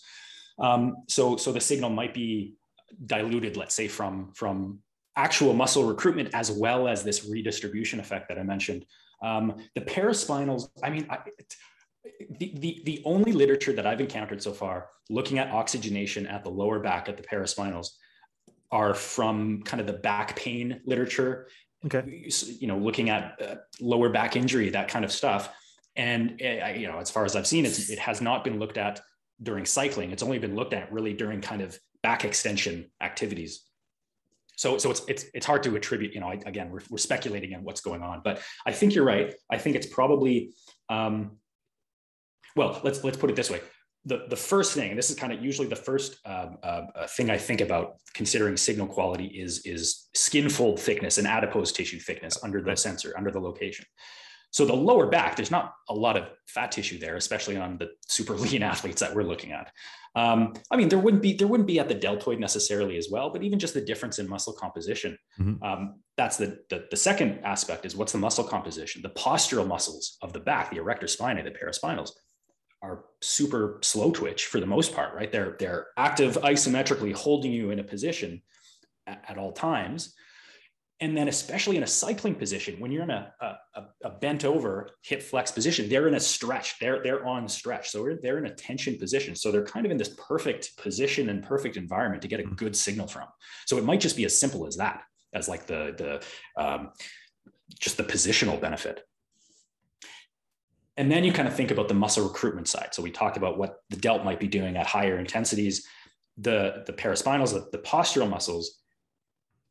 [0.57, 2.53] Um, so so the signal might be
[3.05, 4.79] diluted, let's say, from from
[5.15, 8.85] actual muscle recruitment as well as this redistribution effect that I mentioned.
[9.21, 11.19] Um, the paraspinals, I mean, I,
[12.39, 16.49] the, the, the only literature that I've encountered so far looking at oxygenation at the
[16.49, 17.89] lower back at the paraspinals
[18.71, 21.47] are from kind of the back pain literature.
[21.85, 22.27] Okay.
[22.59, 25.53] You know, looking at uh, lower back injury, that kind of stuff.
[25.95, 28.77] And, uh, you know, as far as I've seen, it's, it has not been looked
[28.77, 29.01] at
[29.41, 30.11] during cycling.
[30.11, 33.68] It's only been looked at really during kind of back extension activities
[34.59, 37.63] so so it's it's it's hard to attribute you know again we're, we're speculating on
[37.63, 39.33] what's going on but i think you're right.
[39.49, 40.51] I think it's probably
[40.89, 41.37] um,
[42.57, 43.61] well let's let's put it this way.
[44.03, 47.29] The the first thing and this is kind of usually the first uh, uh, thing
[47.29, 52.37] i think about considering signal quality is is skin fold thickness and adipose tissue thickness
[52.43, 53.85] under the sensor under the location.
[54.51, 57.89] So the lower back, there's not a lot of fat tissue there, especially on the
[58.07, 59.71] super lean athletes that we're looking at.
[60.15, 63.29] Um, I mean, there wouldn't be there wouldn't be at the deltoid necessarily as well,
[63.29, 65.17] but even just the difference in muscle composition.
[65.39, 65.63] Mm-hmm.
[65.63, 69.01] Um, that's the, the, the second aspect is what's the muscle composition?
[69.01, 72.11] The postural muscles of the back, the erector spinae, the paraspinals,
[72.81, 75.31] are super slow twitch for the most part, right?
[75.31, 78.41] They're they're active isometrically holding you in a position
[79.07, 80.13] at, at all times
[81.01, 84.89] and then especially in a cycling position when you're in a, a, a, bent over
[85.01, 86.77] hip flex position they're in a stretch.
[86.79, 87.89] They're they're on stretch.
[87.89, 89.35] So they're in a tension position.
[89.35, 92.55] So they're kind of in this perfect position and perfect environment to get a mm-hmm.
[92.55, 93.27] good signal from.
[93.65, 96.21] So it might just be as simple as that as like the
[96.57, 96.91] the um,
[97.79, 99.05] just the positional benefit.
[100.97, 102.89] And then you kind of think about the muscle recruitment side.
[102.91, 105.87] So we talked about what the delt might be doing at higher intensities
[106.39, 108.78] the the paraspinals the, the postural muscles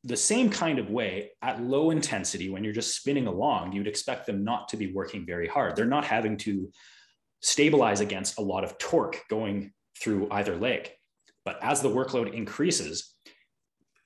[0.04, 4.26] the same kind of way at low intensity when you're just spinning along you'd expect
[4.26, 5.74] them not to be working very hard.
[5.74, 6.70] They're not having to
[7.40, 10.90] stabilize against a lot of torque going through either leg.
[11.44, 13.14] But as the workload increases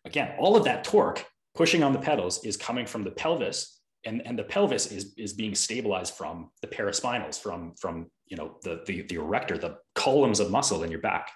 [0.04, 1.24] again all of that torque
[1.54, 5.32] pushing on the pedals is coming from the pelvis and, and the pelvis is, is
[5.32, 10.40] being stabilized from the paraspinals from from you know the, the the erector the columns
[10.40, 11.30] of muscle in your back.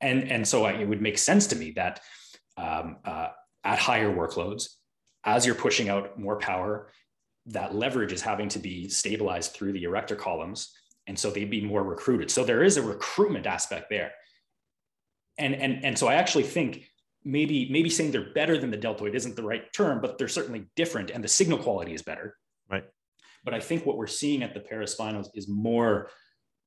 [0.00, 2.00] And and so I, it would make sense to me that
[2.56, 3.28] um, uh,
[3.64, 4.68] at higher workloads,
[5.24, 6.88] as you're pushing out more power,
[7.46, 10.72] that leverage is having to be stabilized through the erector columns.
[11.06, 12.30] And so they'd be more recruited.
[12.30, 14.12] So there is a recruitment aspect there.
[15.38, 16.88] And, and, and so I actually think
[17.24, 20.66] maybe, maybe saying they're better than the deltoid isn't the right term, but they're certainly
[20.76, 22.36] different and the signal quality is better.
[22.70, 22.84] Right.
[23.44, 26.10] But I think what we're seeing at the paraspinals is more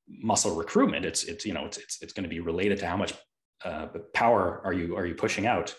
[0.08, 1.06] muscle recruitment.
[1.06, 3.14] It's, it's, you know, it's, it's, it's going to be related to how much
[3.64, 5.74] uh, power are you, are you pushing out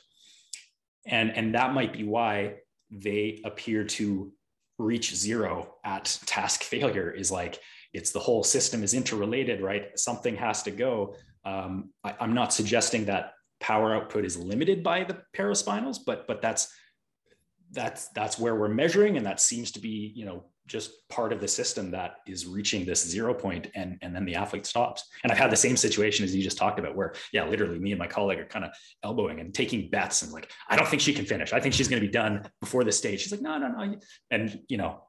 [1.07, 2.55] and and that might be why
[2.91, 4.31] they appear to
[4.77, 7.59] reach zero at task failure is like
[7.93, 9.97] it's the whole system is interrelated right?
[9.97, 11.15] Something has to go.
[11.45, 16.41] Um, I, i'm not suggesting that power output is limited by the paraspinals but but
[16.41, 16.67] that's
[17.71, 21.39] that's that's where we're measuring and that seems to be you know just part of
[21.39, 25.03] the system that is reaching this zero point and, and then the athlete stops.
[25.23, 27.91] And I've had the same situation as you just talked about where, yeah, literally me
[27.91, 28.71] and my colleague are kind of
[29.03, 31.53] elbowing and taking bets and like, I don't think she can finish.
[31.53, 33.21] I think she's going to be done before the stage.
[33.21, 33.95] She's like, no, no, no.
[34.29, 35.03] And you know,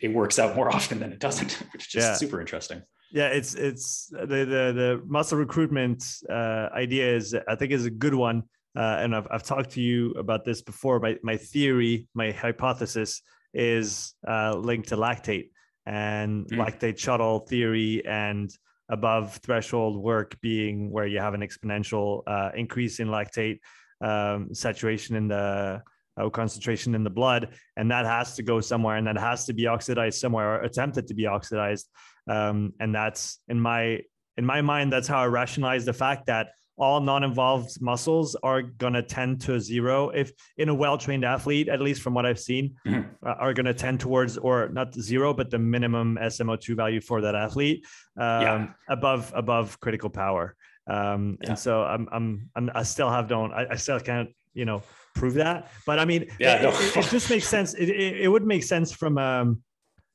[0.00, 2.14] it, works out more often than it doesn't, which is just yeah.
[2.14, 2.82] super interesting.
[3.10, 7.90] Yeah, it's it's the the, the muscle recruitment uh, idea is I think is a
[7.90, 8.42] good one,
[8.76, 11.00] uh, and I've I've talked to you about this before.
[11.00, 13.22] My my theory, my hypothesis
[13.54, 15.50] is uh, linked to lactate
[15.86, 16.58] and mm.
[16.58, 18.50] lactate shuttle theory and
[18.90, 23.58] above threshold work being where you have an exponential uh, increase in lactate
[24.00, 25.82] um, saturation in the
[26.18, 29.52] uh, concentration in the blood, and that has to go somewhere, and that has to
[29.52, 31.88] be oxidized somewhere or attempted to be oxidized.
[32.28, 34.00] Um, and that's in my
[34.36, 36.48] in my mind, that's how I rationalize the fact that
[36.78, 41.80] all non-involved muscles are going to tend to zero if in a well-trained athlete at
[41.80, 43.08] least from what i've seen mm-hmm.
[43.26, 47.20] uh, are going to tend towards or not zero but the minimum smo2 value for
[47.20, 47.84] that athlete
[48.16, 48.66] um, yeah.
[48.88, 50.54] above above critical power
[50.86, 51.50] um, yeah.
[51.50, 54.82] and so I'm, I'm i'm i still have don't I, I still can't you know
[55.14, 56.70] prove that but i mean yeah, it, no.
[56.70, 59.62] it, it, just makes sense it, it, it would make sense from um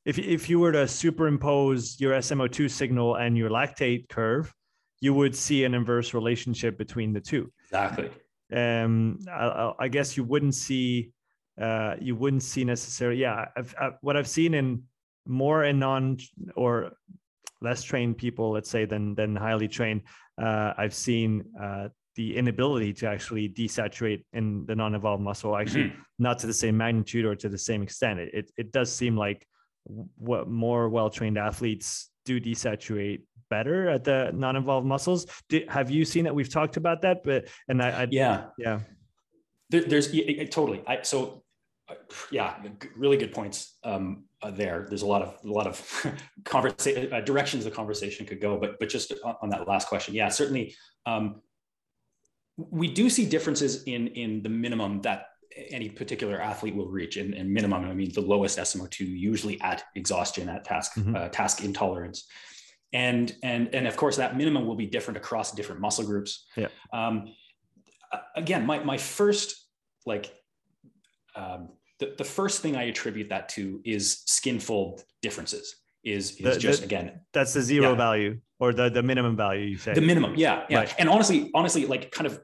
[0.06, 4.54] if, if you were to superimpose your smo2 signal and your lactate curve
[5.03, 7.51] you would see an inverse relationship between the two.
[7.65, 8.09] Exactly.
[8.55, 11.11] Um, I, I guess you wouldn't see,
[11.61, 13.19] uh, you wouldn't see necessarily.
[13.19, 14.83] Yeah, I've, I, what I've seen in
[15.27, 16.19] more in non
[16.55, 16.93] or
[17.59, 20.03] less trained people, let's say, than than highly trained,
[20.41, 26.01] uh, I've seen uh, the inability to actually desaturate in the non-involved muscle, actually mm-hmm.
[26.17, 28.21] not to the same magnitude or to the same extent.
[28.21, 29.45] It it, it does seem like
[30.15, 35.27] what more well-trained athletes do desaturate better at the non-involved muscles.
[35.49, 36.33] Do, have you seen that?
[36.39, 37.39] We've talked about that, but
[37.69, 38.79] and I, I yeah yeah.
[39.69, 40.81] There, there's yeah, totally.
[40.87, 41.43] I so
[41.89, 41.95] uh,
[42.31, 42.49] yeah,
[43.03, 44.05] really good points um,
[44.41, 44.85] uh, there.
[44.89, 45.77] There's a lot of a lot of
[46.55, 50.15] conversation uh, directions the conversation could go, but but just on, on that last question,
[50.15, 50.75] yeah, certainly.
[51.05, 51.41] Um,
[52.57, 55.19] we do see differences in in the minimum that
[55.69, 59.83] any particular athlete will reach and, and minimum i mean the lowest smo2 usually at
[59.95, 61.15] exhaustion at task mm-hmm.
[61.15, 62.19] uh, task intolerance
[62.93, 66.67] and and and of course that minimum will be different across different muscle groups yeah
[66.93, 67.27] um,
[68.36, 69.67] again my my first
[70.06, 70.34] like
[71.36, 76.38] um, the, the first thing i attribute that to is skin fold differences is is
[76.38, 77.95] the, just the, again that's the zero yeah.
[77.95, 80.95] value or the the minimum value you say the minimum yeah yeah right.
[80.99, 82.39] and honestly honestly like kind of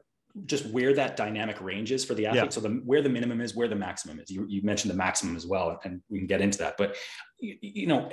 [0.46, 2.44] just where that dynamic range is for the athlete.
[2.44, 2.50] Yeah.
[2.50, 4.30] So the where the minimum is, where the maximum is.
[4.30, 6.76] You, you mentioned the maximum as well, and we can get into that.
[6.78, 6.96] But
[7.40, 8.08] you, you know,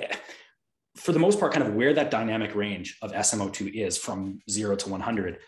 [0.98, 4.74] for the most part, kind of where that dynamic range of SMO2 is from zero
[4.76, 5.38] to 100,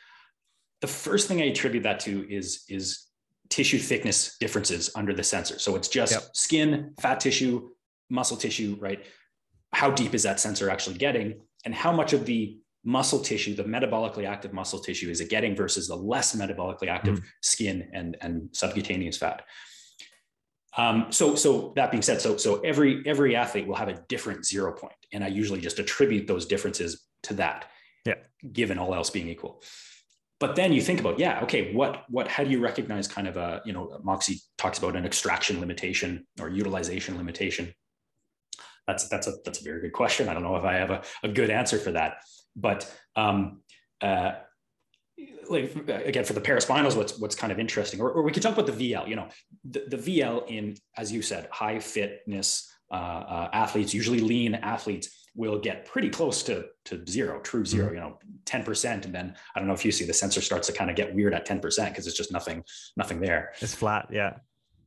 [0.80, 3.06] the first thing I attribute that to is, is
[3.48, 5.58] tissue thickness differences under the sensor.
[5.58, 6.22] So it's just yep.
[6.32, 7.68] skin, fat tissue,
[8.08, 9.04] muscle tissue, right?
[9.72, 11.40] How deep is that sensor actually getting?
[11.64, 15.54] And how much of the muscle tissue, the metabolically active muscle tissue, is it getting
[15.54, 19.42] versus the less metabolically active mm skin and, and subcutaneous fat?
[20.76, 24.46] Um, so, so that being said, so so every every athlete will have a different
[24.46, 27.66] zero point, and I usually just attribute those differences to that.
[28.06, 28.14] Yeah.
[28.52, 29.62] Given all else being equal,
[30.38, 33.37] but then you think about yeah, okay, what what how do you recognize kind of
[33.37, 37.74] a you know Moxy talks about an extraction limitation or utilization limitation.
[38.87, 40.28] That's that's a that's a very good question.
[40.28, 42.22] I don't know if I have a, a good answer for that,
[42.56, 43.61] but um,
[44.00, 44.33] uh,
[45.48, 48.52] like again for the paraspinals what's what's kind of interesting or, or we could talk
[48.52, 49.28] about the vl you know
[49.64, 55.28] the, the vl in as you said high fitness uh, uh, athletes usually lean athletes
[55.37, 57.94] will get pretty close to to zero true 0 mm-hmm.
[57.94, 60.72] you know 10% and then i don't know if you see the sensor starts to
[60.72, 62.64] kind of get weird at 10% because it's just nothing
[62.96, 63.52] nothing there.
[63.61, 64.37] It's flat yeah.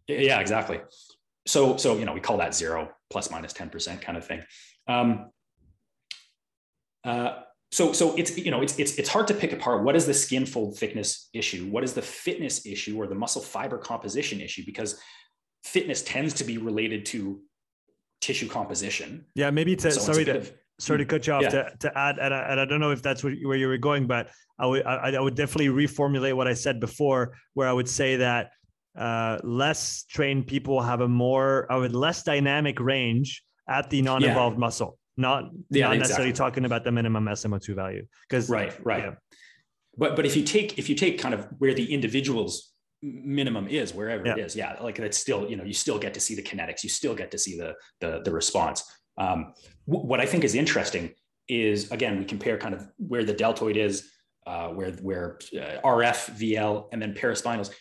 [0.08, 0.82] Yeah exactly.
[1.46, 4.44] So so you know we call that zero plus minus 10% kind of thing.
[4.88, 5.30] Um,
[7.04, 7.42] uh,
[7.74, 10.14] so so it's you know it's it's it's hard to pick apart what is the
[10.14, 14.64] skin fold thickness issue what is the fitness issue or the muscle fiber composition issue
[14.64, 15.02] because
[15.64, 17.42] fitness tends to be related to
[18.22, 21.50] tissue composition yeah maybe to so sorry to of, sorry to cut you off yeah.
[21.50, 24.06] to, to add and I, and I don't know if that's where you were going
[24.06, 27.90] but I would I, I would definitely reformulate what I said before where I would
[27.90, 28.52] say that
[28.96, 34.58] uh, less trained people have a more I would less dynamic range at the non-involved
[34.58, 34.60] yeah.
[34.60, 36.52] muscle not yeah, not necessarily exactly.
[36.52, 38.06] talking about the minimum SMO2 value.
[38.28, 39.04] Because right, right.
[39.04, 39.14] Yeah.
[39.98, 42.72] But but if you take if you take kind of where the individual's
[43.02, 44.34] minimum is, wherever yeah.
[44.34, 46.84] it is, yeah, like that's still you know you still get to see the kinetics,
[46.84, 48.84] you still get to see the the, the response.
[49.18, 49.54] Um,
[49.88, 51.14] w- what I think is interesting
[51.48, 54.10] is again we compare kind of where the deltoid is,
[54.48, 57.72] uh, where where uh, RF, VL, and then paraspinals.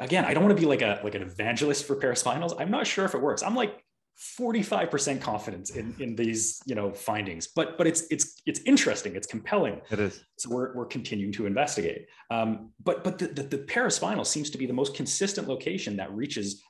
[0.00, 2.56] Again, I don't want to be like a like an evangelist for paraspinals.
[2.58, 3.44] I'm not sure if it works.
[3.44, 3.84] I'm like
[4.38, 7.46] 45% confidence in, in these you know findings.
[7.46, 9.14] But but it's it's it's interesting.
[9.14, 9.80] It's compelling.
[9.90, 10.24] It is.
[10.38, 12.06] So we're, we're continuing to investigate.
[12.30, 16.12] Um, but but the, the, the, paraspinal seems to be the most consistent location that
[16.12, 16.62] reaches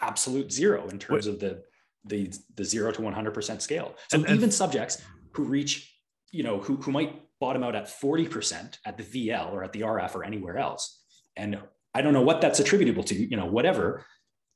[0.00, 1.62] absolute zero in terms of the
[2.04, 3.94] the the zero to 100% scale.
[4.10, 5.02] So and, even subjects
[5.32, 5.90] who reach
[6.32, 9.80] you know who, who might bottom out at 40% at the vl or at the
[9.80, 11.02] rf or anywhere else
[11.36, 11.58] and
[11.94, 14.04] i don't know what that's attributable to you know whatever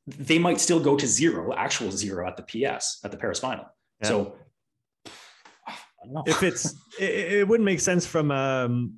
[0.07, 3.67] they might still go to zero, actual zero at the PS, at the paraspinal.
[4.03, 4.09] Yeah.
[4.09, 4.37] So
[6.27, 8.95] if it's it, it, wouldn't make sense from um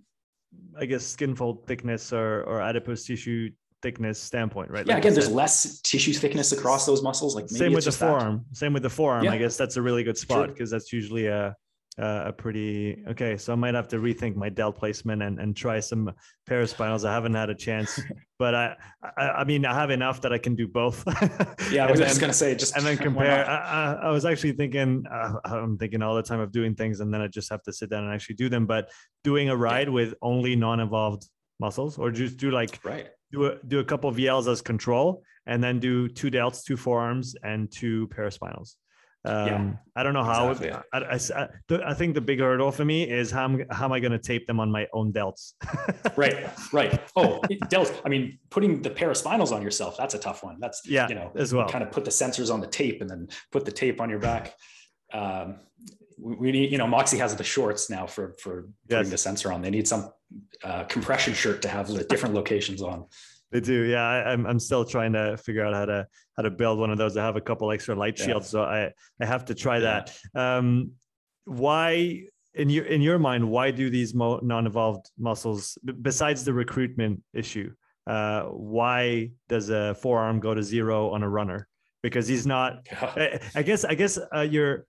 [0.78, 3.50] I guess skin fold thickness or or adipose tissue
[3.82, 4.86] thickness standpoint, right?
[4.86, 7.36] Yeah, like again, there's less tissue thickness across those muscles.
[7.36, 8.44] Like same with the forearm.
[8.50, 8.56] That.
[8.56, 9.24] Same with the forearm.
[9.24, 9.32] Yeah.
[9.32, 11.54] I guess that's a really good spot because that's usually a
[12.00, 13.36] uh, a pretty okay.
[13.36, 16.12] So I might have to rethink my delt placement and, and try some
[16.48, 17.08] paraspinals.
[17.08, 17.98] I haven't had a chance,
[18.38, 18.76] but I,
[19.16, 21.02] I, I mean I have enough that I can do both.
[21.72, 23.48] yeah, I was then, just gonna say just and then compare.
[23.48, 27.12] I, I, was actually thinking uh, I'm thinking all the time of doing things and
[27.12, 28.66] then I just have to sit down and actually do them.
[28.66, 28.90] But
[29.24, 29.94] doing a ride yeah.
[29.94, 31.26] with only non-involved
[31.60, 35.22] muscles, or just do like right do a do a couple of VLs as control,
[35.46, 38.74] and then do two delts, two forearms, and two paraspinals.
[39.26, 40.50] Um, yeah, I don't know how.
[40.50, 40.70] Exactly.
[40.92, 43.92] I, I, I, I, think the big hurdle for me is how, I'm, how am
[43.92, 45.54] I going to tape them on my own delts?
[46.16, 47.00] right, right.
[47.16, 48.00] Oh, delts.
[48.04, 50.58] I mean, putting the paraspinals on yourself, that's a tough one.
[50.60, 51.68] That's, yeah, you know, as well.
[51.68, 54.20] Kind of put the sensors on the tape and then put the tape on your
[54.20, 54.54] back.
[55.12, 55.60] Um,
[56.18, 59.10] we need, you know, Moxy has the shorts now for, for putting yes.
[59.10, 59.60] the sensor on.
[59.60, 60.10] They need some
[60.62, 63.06] uh, compression shirt to have the different locations on.
[63.52, 64.02] They do, yeah.
[64.02, 66.90] I, am I'm, I'm still trying to figure out how to how to build one
[66.90, 67.16] of those.
[67.16, 68.50] I have a couple extra light shields, yeah.
[68.50, 68.90] so I
[69.20, 70.04] I have to try yeah.
[70.34, 70.38] that.
[70.40, 70.92] Um,
[71.44, 72.24] why
[72.54, 77.72] in your in your mind, why do these mo- non-involved muscles besides the recruitment issue?
[78.06, 81.68] Uh, why does a forearm go to zero on a runner?
[82.02, 82.86] Because he's not.
[83.00, 84.86] I, I guess I guess uh, your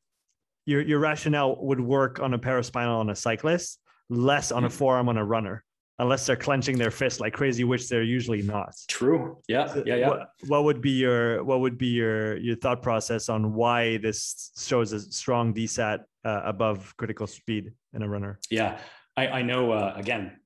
[0.66, 3.80] your your rationale would work on a paraspinal on a cyclist,
[4.10, 4.78] less on a mm-hmm.
[4.78, 5.64] forearm on a runner
[6.00, 8.76] unless they're clenching their fist like crazy, which they're usually not.
[8.88, 9.38] True.
[9.48, 9.74] Yeah.
[9.86, 9.96] Yeah.
[9.96, 10.10] Yeah.
[10.10, 14.52] What, what, would be your what would be your your thought process on why this
[14.58, 18.40] shows a strong DSAT uh, above critical speed in a runner?
[18.50, 18.80] Yeah.
[19.16, 19.72] I, I know.
[19.72, 20.38] Uh, again,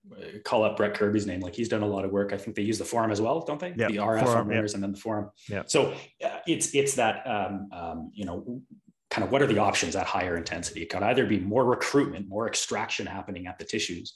[0.45, 1.41] call up Brett Kirby's name.
[1.41, 2.31] Like he's done a lot of work.
[2.31, 3.73] I think they use the forearm as well, don't they?
[3.75, 3.87] Yeah.
[3.87, 4.75] The RF forearm, runners yeah.
[4.77, 5.31] and then the forearm.
[5.49, 5.63] Yeah.
[5.67, 5.93] So
[6.23, 8.61] uh, it's it's that um, um, you know
[9.09, 10.83] kind of what are the options at higher intensity?
[10.83, 14.13] It could either be more recruitment, more extraction happening at the tissues,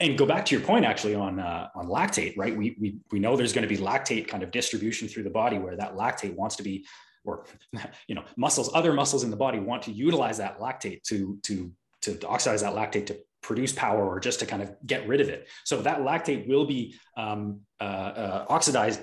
[0.00, 2.56] and go back to your point actually on uh, on lactate, right?
[2.56, 5.58] We, we we know there's going to be lactate kind of distribution through the body
[5.58, 6.86] where that lactate wants to be,
[7.24, 7.44] or
[8.08, 11.72] you know, muscles, other muscles in the body want to utilize that lactate to to
[12.02, 15.28] to oxidize that lactate to produce power or just to kind of get rid of
[15.28, 15.48] it.
[15.64, 19.00] So that lactate will be um, uh, uh, oxidized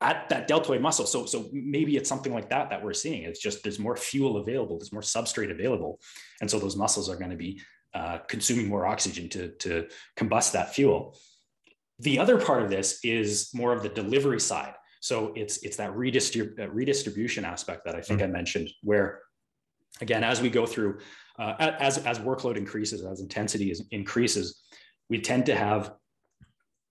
[0.00, 1.04] at that deltoid muscle.
[1.04, 3.24] So, so maybe it's something like that that we're seeing.
[3.24, 6.00] It's just there's more fuel available, there's more substrate available,
[6.40, 7.60] and so those muscles are going to be
[7.94, 9.86] uh, consuming more oxygen to, to
[10.16, 11.16] combust that fuel.
[11.98, 14.74] The other part of this is more of the delivery side.
[15.00, 18.30] So it's it's that redistrib- uh, redistribution aspect that I think mm-hmm.
[18.30, 19.20] I mentioned, where
[20.00, 20.98] again, as we go through,
[21.38, 24.62] uh, as as workload increases, as intensity is, increases,
[25.08, 25.94] we tend to have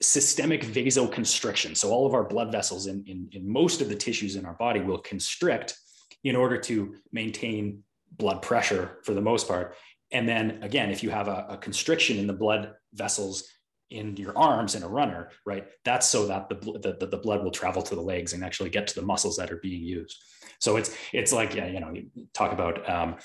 [0.02, 1.76] systemic vasoconstriction.
[1.76, 4.54] So all of our blood vessels in, in, in most of the tissues in our
[4.54, 5.78] body will constrict
[6.24, 9.76] in order to maintain blood pressure for the most part
[10.12, 13.44] and then again, if you have a, a, constriction in the blood vessels
[13.90, 17.52] in your arms in a runner, right, that's so that the, the, the blood will
[17.52, 20.18] travel to the legs and actually get to the muscles that are being used.
[20.60, 23.16] So it's it's like yeah, you know, you talk about um,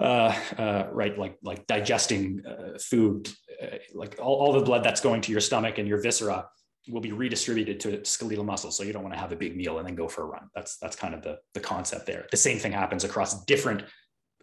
[0.00, 3.28] uh, uh, right, like like digesting uh, food,
[3.62, 6.46] uh, like all, all the blood that's going to your stomach and your viscera
[6.88, 8.76] will be redistributed to skeletal muscles.
[8.76, 10.48] So you don't want to have a big meal and then go for a run.
[10.54, 12.26] That's that's kind of the the concept there.
[12.30, 13.84] The same thing happens across different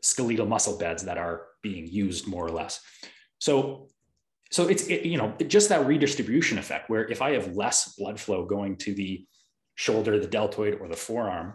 [0.01, 2.81] skeletal muscle beds that are being used more or less.
[3.39, 3.87] So,
[4.51, 8.19] so it's it, you know just that redistribution effect where if I have less blood
[8.19, 9.25] flow going to the
[9.75, 11.53] shoulder, the deltoid, or the forearm,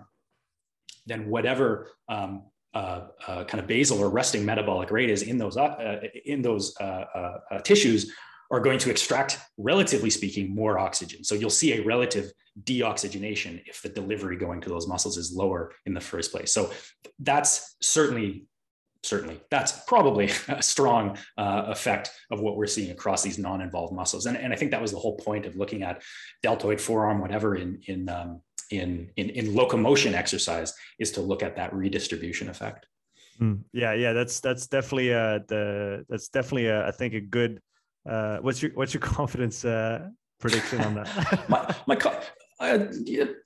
[1.07, 2.45] then whatever um,
[2.75, 6.75] uh, uh, kind of basal or resting metabolic rate is in those uh, in those
[6.81, 8.13] uh, uh, uh, tissues
[8.51, 11.25] are going to extract, relatively speaking, more oxygen.
[11.25, 12.31] So you'll see a relative
[12.63, 16.53] deoxygenation if the delivery going to those muscles is lower in the first place.
[16.53, 16.71] So
[17.19, 18.47] that's certainly,
[19.05, 24.27] certainly, that's probably a strong uh, effect of what we're seeing across these non-involved muscles.
[24.27, 26.03] And, and I think that was the whole point of looking at
[26.43, 28.41] deltoid forearm, whatever in, in, um,
[28.71, 32.87] in, in, in locomotion exercise is to look at that redistribution effect.
[33.41, 37.61] Mm, yeah, yeah, that's that's definitely uh the that's definitely a, I think a good
[38.09, 41.49] uh, what's your what's your confidence uh, prediction on that?
[41.49, 41.97] my my
[42.61, 42.87] uh,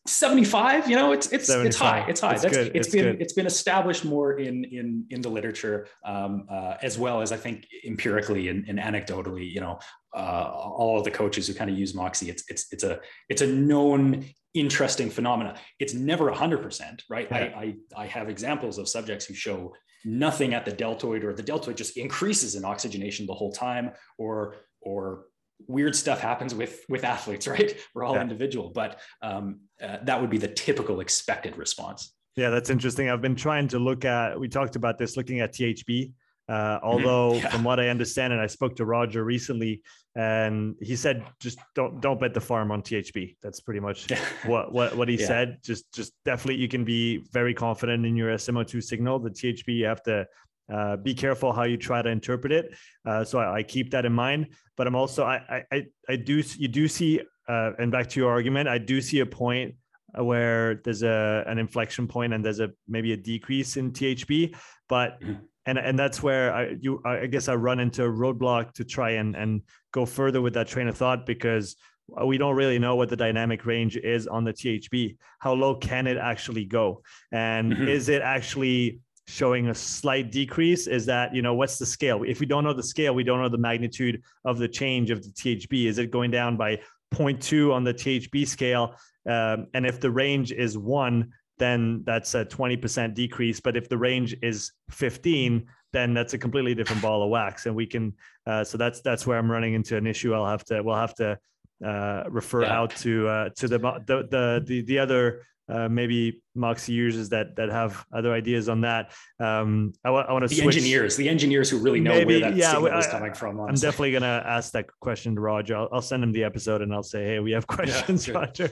[0.06, 2.66] 75 you know it's it's it's high it's high it's That's, good.
[2.68, 3.22] it's, it's been good.
[3.22, 7.36] it's been established more in in in the literature um, uh, as well as i
[7.36, 9.78] think empirically and, and anecdotally you know
[10.14, 13.00] uh, all of the coaches who kind of use moxy it's it's it's a
[13.30, 17.36] it's a known interesting phenomena it's never 100% right yeah.
[17.36, 19.72] I, I i have examples of subjects who show
[20.04, 24.56] nothing at the deltoid or the deltoid just increases in oxygenation the whole time or
[24.80, 25.24] or
[25.66, 28.22] weird stuff happens with with athletes right we're all yeah.
[28.22, 33.22] individual but um, uh, that would be the typical expected response yeah that's interesting i've
[33.22, 36.12] been trying to look at we talked about this looking at thb
[36.48, 37.48] Uh, although, yeah.
[37.50, 39.82] from what I understand, and I spoke to Roger recently,
[40.16, 43.36] and he said just don't don't bet the farm on THB.
[43.42, 44.06] That's pretty much
[44.46, 45.26] what what what he yeah.
[45.26, 45.58] said.
[45.62, 49.18] Just just definitely you can be very confident in your SMO2 signal.
[49.18, 50.26] The THB you have to
[50.72, 52.74] uh, be careful how you try to interpret it.
[53.06, 54.48] Uh, so I, I, keep that in mind.
[54.76, 58.30] But I'm also I I I do you do see uh, and back to your
[58.30, 59.74] argument, I do see a point
[60.14, 64.54] where there's a an inflection point and there's a maybe a decrease in THB,
[64.88, 65.40] but mm-hmm.
[65.66, 69.12] and and that's where I you I guess I run into a roadblock to try
[69.12, 69.62] and and
[69.92, 71.76] go further with that train of thought because
[72.24, 75.16] we don't really know what the dynamic range is on the THB.
[75.40, 77.02] How low can it actually go?
[77.32, 77.88] And mm-hmm.
[77.88, 80.86] is it actually showing a slight decrease?
[80.86, 82.22] Is that, you know, what's the scale?
[82.26, 85.22] If we don't know the scale, we don't know the magnitude of the change of
[85.22, 85.84] the THB.
[85.84, 86.80] Is it going down by
[87.14, 88.94] 0.2 on the THB scale?
[89.28, 93.60] Um, and if the range is one, then that's a 20% decrease.
[93.60, 97.66] But if the range is 15, then that's a completely different ball of wax.
[97.66, 98.14] And we can,
[98.46, 100.32] uh, so that's that's where I'm running into an issue.
[100.32, 101.38] I'll have to, we'll have to
[101.84, 102.78] uh, refer yeah.
[102.78, 107.68] out to uh, to the, the the the other uh, maybe Moxy users that that
[107.68, 109.12] have other ideas on that.
[109.38, 110.76] Um, I, w- I want to see the switch.
[110.76, 113.60] engineers, the engineers who really know maybe, where that yeah, signal I, is coming from.
[113.60, 113.86] Honestly.
[113.86, 115.76] I'm definitely gonna ask that question to Roger.
[115.76, 118.70] I'll, I'll, send him the episode and I'll say, hey, we have questions, yeah, Roger.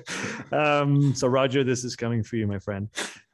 [0.53, 2.89] um, so Roger, this is coming for you, my friend.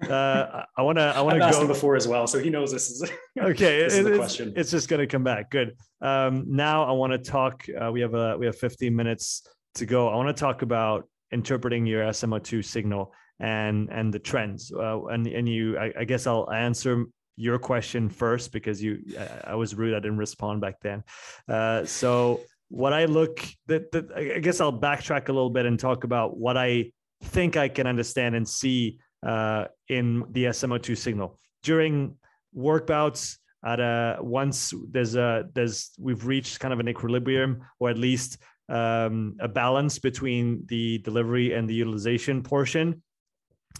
[0.08, 1.04] Uh, I want to.
[1.04, 3.02] I want to go before as well, so he knows this is
[3.40, 3.84] okay.
[3.84, 4.52] this it, is the question.
[4.56, 5.50] It's just gonna come back.
[5.50, 5.76] Good.
[6.00, 7.64] Um, now I want to talk.
[7.80, 9.46] Uh, we have a we have 15 minutes
[9.76, 10.08] to go.
[10.08, 13.12] I want to talk about interpreting your SMO2 signal
[13.42, 14.72] and and the trends.
[14.72, 17.04] Uh, and and you, I, I, guess I'll answer
[17.36, 19.94] your question first because you, I, I was rude.
[19.94, 21.02] I didn't respond back then.
[21.48, 26.04] Uh, so what I look that, I guess I'll backtrack a little bit and talk
[26.04, 26.92] about what I
[27.24, 32.16] think I can understand and see uh, in the SMO2 signal during
[32.56, 33.38] workouts.
[33.64, 38.38] At a once there's a there's we've reached kind of an equilibrium or at least
[38.68, 43.02] um, a balance between the delivery and the utilization portion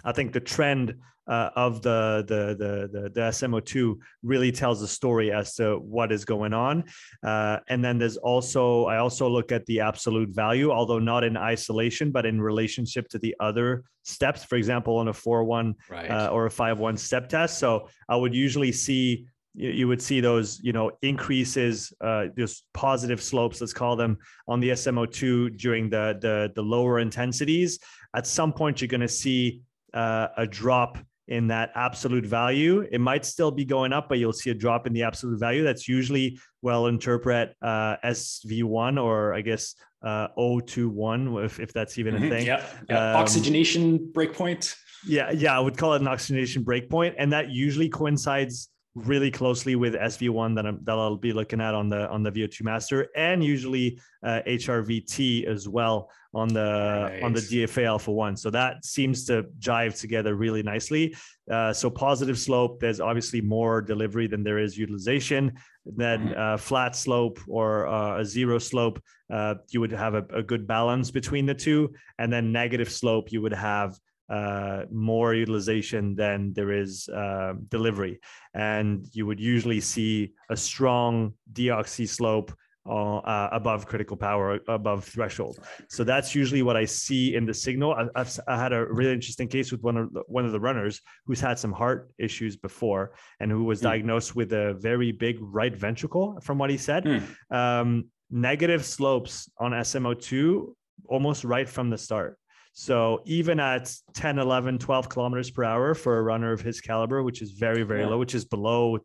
[0.05, 0.95] I think the trend
[1.29, 6.11] uh, of the, the, the the the SMO2 really tells a story as to what
[6.11, 6.85] is going on.
[7.23, 11.37] Uh, and then there's also I also look at the absolute value, although not in
[11.37, 14.45] isolation, but in relationship to the other steps.
[14.45, 16.11] For example, on a four one right.
[16.11, 17.59] uh, or a five one step test.
[17.59, 23.23] So I would usually see you, would see those you know increases uh those positive
[23.23, 24.17] slopes let's call them
[24.49, 27.79] on the smo2 during the the the lower intensities
[28.17, 29.61] at some point you're going to see
[29.95, 32.87] uh, a drop in that absolute value.
[32.91, 35.63] It might still be going up, but you'll see a drop in the absolute value.
[35.63, 42.15] That's usually well interpret uh, SV1 or I guess uh, O21, if, if that's even
[42.15, 42.25] mm-hmm.
[42.25, 42.47] a thing.
[42.47, 42.67] Yeah.
[42.91, 43.11] yeah.
[43.13, 44.75] Um, oxygenation breakpoint.
[45.07, 45.31] Yeah.
[45.31, 45.57] Yeah.
[45.57, 47.15] I would call it an oxygenation breakpoint.
[47.19, 51.75] And that usually coincides really closely with SV1 that, I'm, that I'll be looking at
[51.75, 57.23] on the on the VO2 master and usually uh, HRVT as well on the nice.
[57.23, 58.37] on the DFA alpha one.
[58.37, 61.15] So that seems to jive together really nicely.
[61.51, 65.53] Uh, so positive slope, there's obviously more delivery than there is utilization.
[65.85, 66.41] Then mm-hmm.
[66.41, 70.67] uh, flat slope or uh, a zero slope, uh, you would have a, a good
[70.67, 71.93] balance between the two.
[72.19, 73.99] And then negative slope, you would have
[74.33, 78.19] uh, more utilization than there is uh, delivery.
[78.55, 82.51] And you would usually see a strong deoxy slope
[82.85, 85.59] uh, uh, above critical power, above threshold.
[85.89, 87.93] So that's usually what I see in the signal.
[87.93, 90.59] I, I've, I had a really interesting case with one of the, one of the
[90.59, 93.85] runners who's had some heart issues before and who was mm.
[93.85, 97.05] diagnosed with a very big right ventricle, from what he said.
[97.05, 97.23] Mm.
[97.55, 100.73] Um, negative slopes on SMO2
[101.09, 102.39] almost right from the start.
[102.73, 107.23] So even at 10, 11, 12 kilometers per hour for a runner of his caliber,
[107.23, 108.09] which is very, very yeah.
[108.09, 108.99] low, which is below,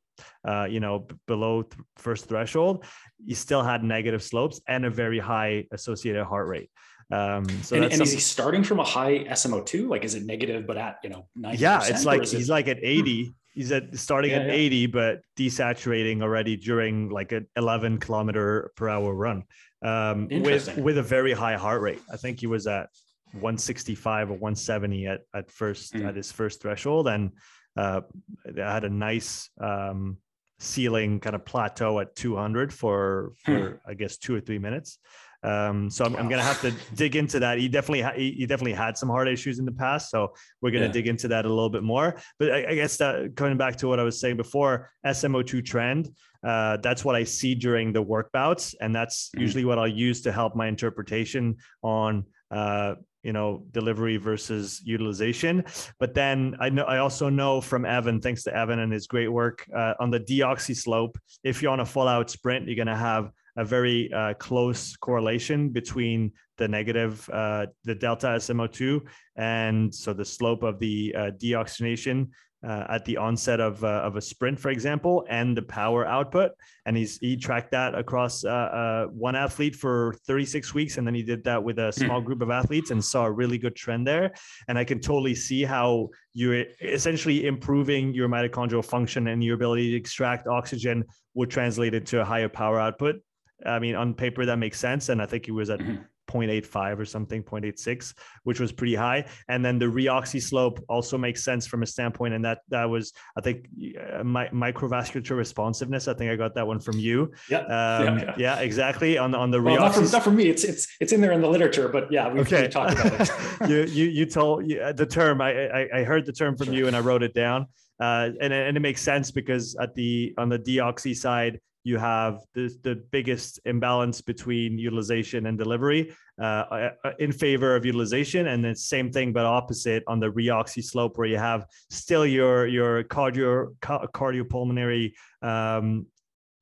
[0.47, 2.85] uh, you know, below th- first threshold,
[3.25, 6.69] he still had negative slopes and a very high associated heart rate.
[7.11, 9.89] Um, so and, and is he starting from a high SMO2?
[9.89, 12.51] Like, is it negative, but at, you know, 90 Yeah, it's like, he's it...
[12.51, 13.25] like at 80.
[13.25, 13.31] Hmm.
[13.53, 14.53] He's at starting yeah, at yeah.
[14.53, 19.43] 80, but desaturating already during like an 11 kilometer per hour run
[19.81, 21.99] um, with, with a very high heart rate.
[22.11, 22.89] I think he was at
[23.33, 26.07] 165 or 170 at at first mm.
[26.07, 27.31] at his first threshold, and
[27.75, 28.01] uh,
[28.45, 30.17] I had a nice um,
[30.59, 33.79] ceiling kind of plateau at 200 for for mm.
[33.87, 34.99] I guess two or three minutes.
[35.43, 36.19] Um, so I'm, wow.
[36.19, 37.59] I'm, gonna have to dig into that.
[37.59, 40.87] He definitely ha- he, definitely had some heart issues in the past, so we're gonna
[40.87, 40.91] yeah.
[40.91, 42.19] dig into that a little bit more.
[42.39, 46.09] But I, I, guess that coming back to what I was saying before, SMO2 trend.
[46.45, 49.41] Uh, that's what I see during the work bouts, and that's mm.
[49.41, 52.95] usually what I'll use to help my interpretation on uh,
[53.27, 55.65] you know delivery versus utilization.
[55.99, 59.31] But then i know i also know from evan thanks to evan and his great
[59.41, 62.95] work uh, on the deoxy slope if you're on a full out sprint you're going
[62.99, 69.01] to have a very uh, close correlation between the negative uh, the delta smo2
[69.35, 72.29] and so the slope of the uh, deoxygenation
[72.65, 76.51] uh, at the onset of, uh, of a sprint, for example, and the power output.
[76.85, 81.13] And he's he tracked that across uh, uh one athlete for 36 weeks, and then
[81.13, 82.05] he did that with a hmm.
[82.05, 84.33] small group of athletes and saw a really good trend there.
[84.67, 89.91] And I can totally see how you're essentially improving your mitochondrial function and your ability
[89.91, 91.03] to extract oxygen
[91.33, 93.17] would translate into a higher power output.
[93.65, 96.03] I mean, on paper that makes sense, and I think he was at mm-hmm.
[96.27, 98.13] 0.85 or something 0.86
[98.43, 99.25] which was pretty high.
[99.47, 103.13] And then the reoxy slope also makes sense from a standpoint and that that was
[103.37, 103.67] i think
[104.11, 106.07] uh, my, microvasculature responsiveness.
[106.07, 107.31] I think i got that one from you.
[107.49, 107.59] Yeah.
[107.59, 108.59] Um, yeah, yeah.
[108.59, 109.17] exactly.
[109.17, 110.49] On the on the well, reoxy not, from, not from me.
[110.49, 112.67] It's it's it's in there in the literature but yeah we've, okay.
[112.67, 113.29] talked about it.
[113.67, 116.95] You you you told the term I, I i heard the term from you and
[116.95, 117.67] i wrote it down.
[117.99, 122.41] Uh, and, and it makes sense because at the on the deoxy side you have
[122.53, 128.47] the, the biggest imbalance between utilization and delivery uh, uh, in favor of utilization.
[128.47, 132.67] And then same thing but opposite on the reoxy slope where you have still your
[132.67, 136.07] your cardio cardiopulmonary um,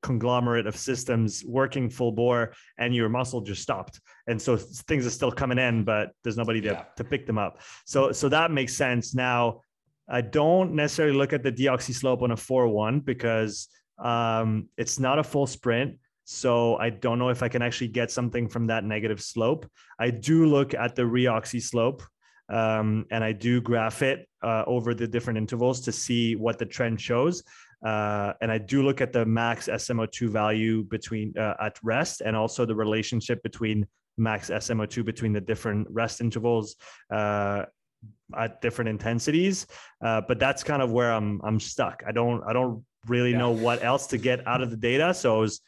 [0.02, 4.00] conglomerate of systems working full bore and your muscle just stopped.
[4.28, 6.84] And so things are still coming in but there's nobody to, yeah.
[6.96, 7.62] to pick them up.
[7.84, 9.12] So so that makes sense.
[9.14, 9.60] Now
[10.08, 13.66] i don't necessarily look at the deoxy slope on a 4-1 because
[13.98, 15.98] um, it's not a full sprint.
[16.24, 19.70] So I don't know if I can actually get something from that negative slope.
[19.98, 22.02] I do look at the reoxy slope
[22.48, 26.66] um, and I do graph it uh, over the different intervals to see what the
[26.66, 27.42] trend shows.
[27.84, 32.34] Uh, and I do look at the max SMO2 value between uh, at rest and
[32.34, 33.86] also the relationship between
[34.16, 36.76] max SMO2 between the different rest intervals
[37.12, 37.64] uh,
[38.36, 39.66] at different intensities.
[40.02, 42.02] Uh, but that's kind of where I'm I'm stuck.
[42.06, 43.38] I don't I don't really yeah.
[43.38, 45.14] know what else to get out of the data.
[45.14, 45.60] So was,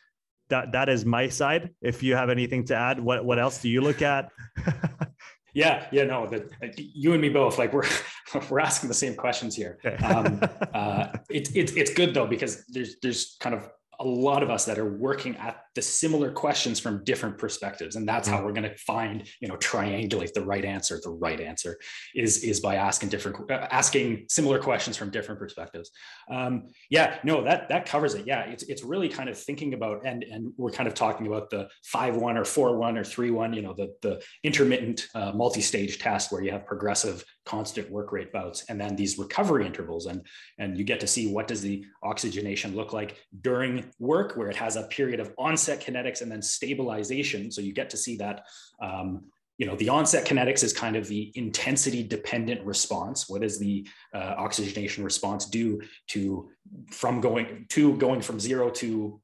[0.48, 1.74] that that is my side.
[1.82, 4.30] If you have anything to add, what what else do you look at?
[5.54, 7.58] yeah, yeah, no, the, you and me both.
[7.58, 7.84] Like we're
[8.50, 9.78] we're asking the same questions here.
[9.84, 10.02] Okay.
[10.04, 10.40] um,
[10.72, 13.70] uh, it's it, it's good though because there's there's kind of
[14.00, 17.94] a lot of us that are working at the similar questions from different perspectives.
[17.94, 18.44] And that's how mm.
[18.44, 21.78] we're going to find you know triangulate the right answer the right answer
[22.16, 25.92] is is by asking different uh, asking similar questions from different perspectives.
[26.28, 26.52] Um,
[26.90, 28.26] yeah no that that covers it.
[28.26, 31.48] Yeah it's it's really kind of thinking about and and we're kind of talking about
[31.50, 36.42] the 5-1 or 4-1 or 3-1 you know the the intermittent uh, multi-stage test where
[36.42, 40.04] you have progressive constant work rate bouts and then these recovery intervals.
[40.06, 40.20] And
[40.58, 44.56] and you get to see what does the oxygenation look like during work where it
[44.56, 48.46] has a period of onset kinetics and then stabilization so you get to see that
[48.82, 49.24] um,
[49.58, 53.86] you know the onset kinetics is kind of the intensity dependent response what does the
[54.14, 56.48] uh, oxygenation response do to
[56.90, 59.20] from going to going from zero to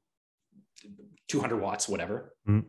[1.29, 2.67] 200 watts whatever mm-hmm.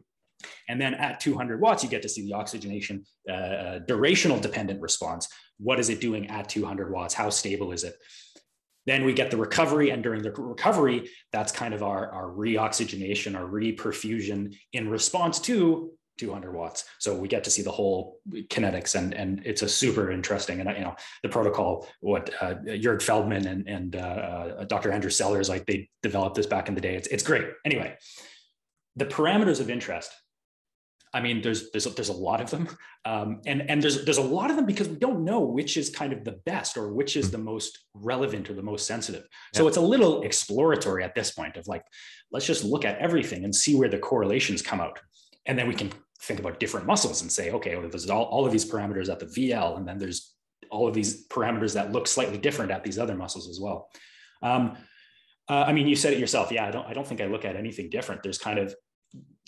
[0.68, 5.28] And then at 200 watts, you get to see the oxygenation uh, durational dependent response.
[5.58, 7.14] What is it doing at 200 watts?
[7.14, 7.94] How stable is it?
[8.86, 13.36] Then we get the recovery, and during the recovery, that's kind of our, our reoxygenation,
[13.36, 16.84] our reperfusion in response to 200 watts.
[16.98, 20.60] So we get to see the whole kinetics, and and it's a super interesting.
[20.60, 24.92] And you know the protocol, what uh, Juerg Feldmann and and uh, uh Dr.
[24.92, 26.94] Andrew Sellers like they developed this back in the day.
[26.94, 27.46] It's it's great.
[27.64, 27.96] Anyway,
[28.96, 30.12] the parameters of interest
[31.16, 32.68] I mean, there's there's a, there's a lot of them,
[33.06, 35.88] um, and and there's there's a lot of them because we don't know which is
[35.88, 39.22] kind of the best or which is the most relevant or the most sensitive.
[39.22, 39.58] Yeah.
[39.58, 41.84] So it's a little exploratory at this point of like,
[42.30, 45.00] let's just look at everything and see where the correlations come out,
[45.46, 45.90] and then we can
[46.20, 49.18] think about different muscles and say, okay, well, there's all, all of these parameters at
[49.18, 50.34] the VL, and then there's
[50.70, 53.88] all of these parameters that look slightly different at these other muscles as well.
[54.42, 54.76] Um,
[55.48, 56.52] uh, I mean, you said it yourself.
[56.52, 56.86] Yeah, I don't.
[56.86, 58.22] I don't think I look at anything different.
[58.22, 58.74] There's kind of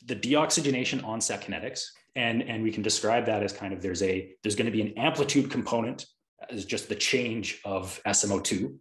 [0.09, 1.85] the deoxygenation onset kinetics,
[2.17, 4.81] and, and we can describe that as kind of there's a there's going to be
[4.81, 6.07] an amplitude component
[6.51, 8.75] as just the change of SMO2.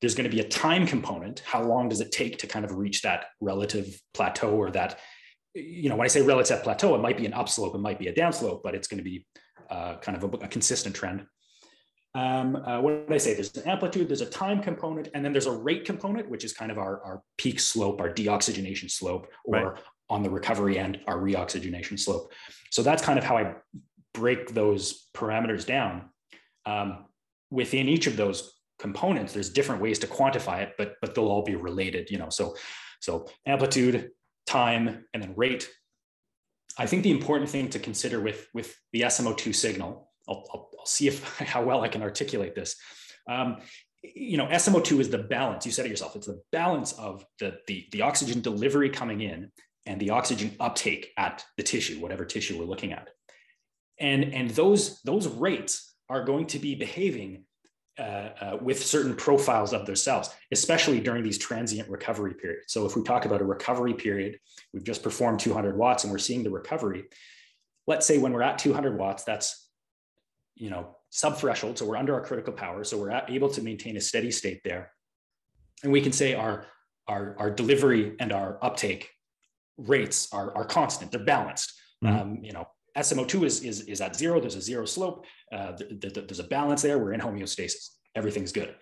[0.00, 1.40] There's going to be a time component.
[1.40, 4.98] How long does it take to kind of reach that relative plateau or that,
[5.54, 8.08] you know, when I say relative plateau, it might be an upslope, it might be
[8.08, 9.24] a downslope, but it's going to be
[9.70, 11.24] uh, kind of a, a consistent trend.
[12.14, 13.34] Um, uh, what did I say?
[13.34, 16.52] There's an amplitude, there's a time component, and then there's a rate component, which is
[16.52, 19.78] kind of our, our peak slope, our deoxygenation slope, or right
[20.08, 22.32] on the recovery end, our reoxygenation slope.
[22.70, 23.54] So that's kind of how I
[24.14, 26.10] break those parameters down.
[26.66, 27.06] Um,
[27.50, 31.44] within each of those components, there's different ways to quantify it, but but they'll all
[31.44, 32.10] be related.
[32.10, 32.56] You know, so
[33.00, 34.10] so amplitude,
[34.46, 35.68] time, and then rate.
[36.78, 40.86] I think the important thing to consider with with the SMO2 signal I'll, I'll, I'll
[40.86, 42.76] see if how well I can articulate this.
[43.28, 43.58] Um,
[44.02, 45.64] you know, SMO2 is the balance.
[45.64, 46.16] You said it yourself.
[46.16, 49.52] It's the balance of the, the, the oxygen delivery coming in
[49.86, 53.08] and the oxygen uptake at the tissue, whatever tissue we're looking at.
[53.98, 57.44] And, and those, those rates are going to be behaving
[57.98, 58.02] uh,
[58.40, 62.72] uh, with certain profiles of their cells, especially during these transient recovery periods.
[62.72, 64.38] So if we talk about a recovery period,
[64.72, 67.04] we've just performed 200 watts and we're seeing the recovery.
[67.86, 69.68] Let's say when we're at 200 watts, that's
[70.54, 74.00] you know sub-threshold, so we're under our critical power, so we're able to maintain a
[74.00, 74.92] steady state there,
[75.82, 76.66] and we can say our
[77.08, 79.10] our, our delivery and our uptake
[79.86, 81.72] rates are, are constant, they're balanced.
[82.04, 82.16] Mm-hmm.
[82.16, 82.66] Um, you know,
[82.96, 86.44] SMO2 is, is, is at zero, there's a zero slope, uh, th- th- there's a
[86.44, 88.74] balance there, we're in homeostasis, everything's good.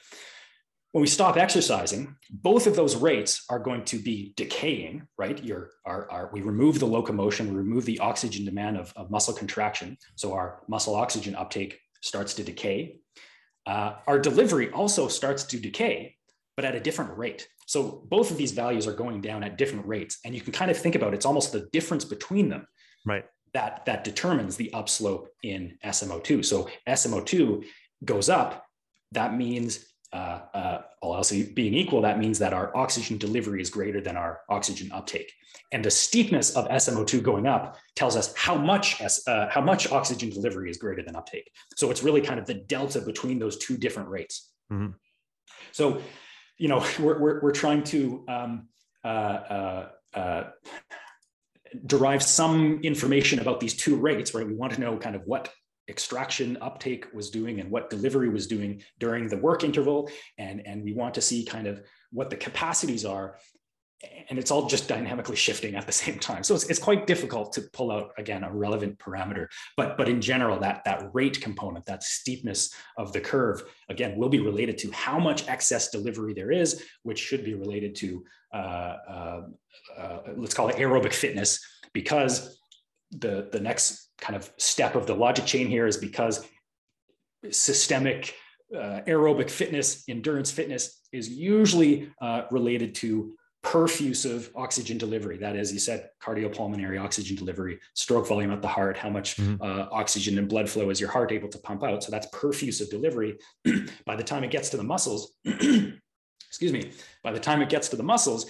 [0.93, 5.43] When we stop exercising, both of those rates are going to be decaying, right?
[5.45, 9.35] Your, our, our, we remove the locomotion, we remove the oxygen demand of, of muscle
[9.35, 9.97] contraction.
[10.17, 12.99] So our muscle oxygen uptake starts to decay.
[13.67, 16.17] Uh, our delivery also starts to decay,
[16.57, 17.47] but at a different rate.
[17.71, 20.19] So both of these values are going down at different rates.
[20.25, 22.67] And you can kind of think about it's almost the difference between them.
[23.07, 23.25] Right.
[23.55, 26.45] That, that determines the upslope in SMO2.
[26.45, 27.65] So SMO2
[28.05, 28.67] goes up.
[29.13, 33.71] That means uh, uh, all else being equal, that means that our oxygen delivery is
[33.71, 35.33] greater than our oxygen uptake.
[35.71, 40.29] And the steepness of SMO2 going up tells us how much, uh, how much oxygen
[40.29, 41.49] delivery is greater than uptake.
[41.77, 44.51] So it's really kind of the delta between those two different rates.
[44.73, 44.95] Mm-hmm.
[45.71, 46.03] So,
[46.61, 48.69] you know, we're, we're, we're trying to um,
[49.03, 50.45] uh, uh, uh,
[51.87, 54.47] derive some information about these two rates, right?
[54.47, 55.51] We want to know kind of what
[55.89, 60.09] extraction uptake was doing and what delivery was doing during the work interval.
[60.39, 61.83] And, and we want to see kind of
[62.13, 63.39] what the capacities are.
[64.31, 66.43] And it's all just dynamically shifting at the same time.
[66.43, 69.49] So it's, it's quite difficult to pull out, again, a relevant parameter.
[69.77, 74.31] But, but in general, that, that rate component, that steepness of the curve, again, will
[74.31, 78.25] be related to how much excess delivery there is, which should be related to,
[78.55, 79.43] uh, uh,
[79.99, 81.61] uh, let's call it aerobic fitness,
[81.93, 82.59] because
[83.11, 86.47] the, the next kind of step of the logic chain here is because
[87.51, 88.35] systemic
[88.75, 95.37] uh, aerobic fitness, endurance fitness is usually uh, related to perfusive oxygen delivery.
[95.37, 99.63] That is, you said cardiopulmonary oxygen delivery, stroke volume at the heart, how much mm-hmm.
[99.63, 102.03] uh, oxygen and blood flow is your heart able to pump out.
[102.03, 103.39] So that's perfusive delivery.
[104.07, 106.93] by the time it gets to the muscles, excuse me,
[107.23, 108.47] by the time it gets to the muscles,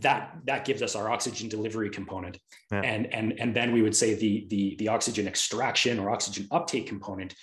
[0.00, 2.38] that that gives us our oxygen delivery component
[2.72, 2.80] yeah.
[2.80, 6.86] and and and then we would say the the the oxygen extraction or oxygen uptake
[6.86, 7.34] component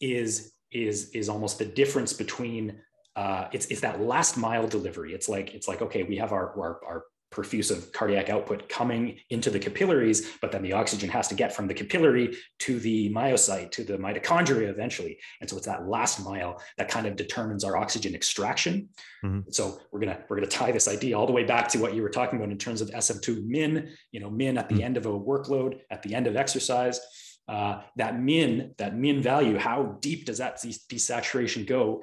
[0.00, 2.80] is is is almost the difference between
[3.16, 5.12] uh, it's it's that last mile delivery.
[5.12, 9.50] It's like it's like okay, we have our our, our perfusive cardiac output coming into
[9.50, 13.70] the capillaries, but then the oxygen has to get from the capillary to the myocyte,
[13.70, 15.16] to the mitochondria eventually.
[15.40, 18.88] And so it's that last mile that kind of determines our oxygen extraction.
[19.24, 19.50] Mm-hmm.
[19.50, 22.02] So we're gonna we're gonna tie this idea all the way back to what you
[22.02, 24.84] were talking about in terms of SM2 min, you know, min at the mm-hmm.
[24.84, 27.00] end of a workload, at the end of exercise.
[27.48, 32.00] Uh, that min, that min value, how deep does that desaturation go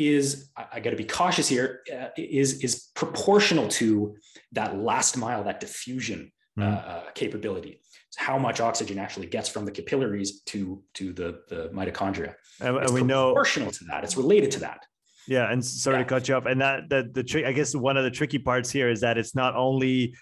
[0.00, 1.82] is I, got to be cautious here.
[1.92, 4.16] Uh, is is proportional to
[4.52, 6.64] that last mile, that diffusion mm.
[6.64, 7.80] uh, capability.
[8.16, 12.34] how much oxygen actually gets from the capillaries to to the the mitochondria.
[12.60, 14.02] And, and we know proportional to that.
[14.04, 14.80] It's related to that.
[15.28, 16.04] Yeah, and sorry yeah.
[16.04, 16.46] to cut you off.
[16.46, 19.18] And that the the trick, I guess, one of the tricky parts here is that
[19.18, 20.14] it's not only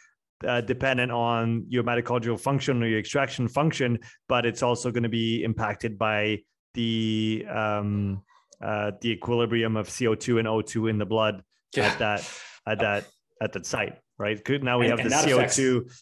[0.47, 3.99] uh, dependent on your mitochondrial function or your extraction function,
[4.29, 6.39] but it's also going to be impacted by
[6.75, 8.23] the um,
[8.63, 11.43] uh, the equilibrium of CO2 and O2 in the blood
[11.77, 11.87] yeah.
[11.87, 12.31] at that
[12.67, 13.05] at that
[13.41, 14.41] at that site, right?
[14.63, 15.59] Now we and, have the CO2 affects...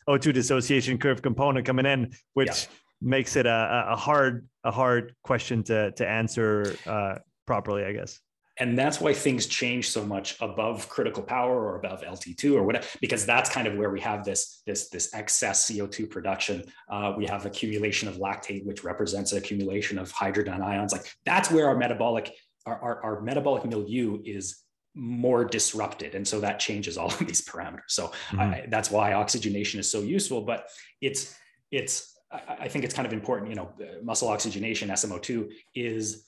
[0.08, 2.76] O2 dissociation curve component coming in, which yeah.
[3.00, 8.20] makes it a, a hard a hard question to to answer uh, properly, I guess
[8.58, 12.86] and that's why things change so much above critical power or above lt2 or whatever
[13.00, 17.26] because that's kind of where we have this this this excess co2 production uh, we
[17.26, 21.76] have accumulation of lactate which represents an accumulation of hydrogen ions like that's where our
[21.76, 22.32] metabolic
[22.66, 24.62] our, our, our metabolic milieu is
[24.94, 28.40] more disrupted and so that changes all of these parameters so mm-hmm.
[28.40, 30.68] I, that's why oxygenation is so useful but
[31.00, 31.34] it's
[31.70, 36.26] it's I, think it's kind of important you know muscle oxygenation smo2 is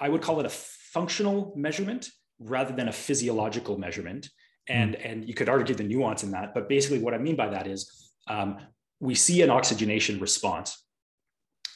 [0.00, 4.28] I, would call it a functional measurement rather than a physiological measurement
[4.68, 5.08] and mm-hmm.
[5.08, 7.66] and you could argue the nuance in that but basically what i mean by that
[7.66, 8.58] is um,
[9.00, 10.84] we see an oxygenation response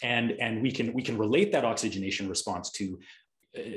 [0.03, 2.99] and and we can we can relate that oxygenation response to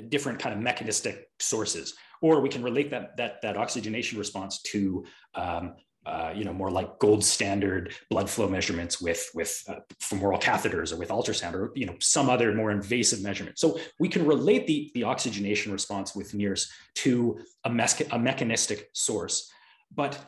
[0.09, 5.05] different kind of mechanistic sources, or we can relate that that that oxygenation response to
[5.35, 10.37] um, uh, you know, more like gold standard blood flow measurements with with uh, femoral
[10.37, 13.57] catheters or with ultrasound or you know some other more invasive measurement.
[13.57, 18.89] So we can relate the the oxygenation response with NIRS to a, mes- a mechanistic
[18.93, 19.49] source,
[19.95, 20.19] but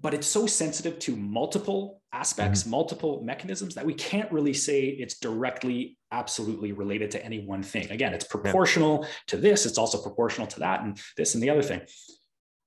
[0.00, 2.70] but it's so sensitive to multiple aspects, mm-hmm.
[2.70, 7.90] multiple mechanisms that we can't really say it's directly, absolutely related to any one thing.
[7.90, 9.08] Again, it's proportional yeah.
[9.28, 11.82] to this, it's also proportional to that, and this and the other thing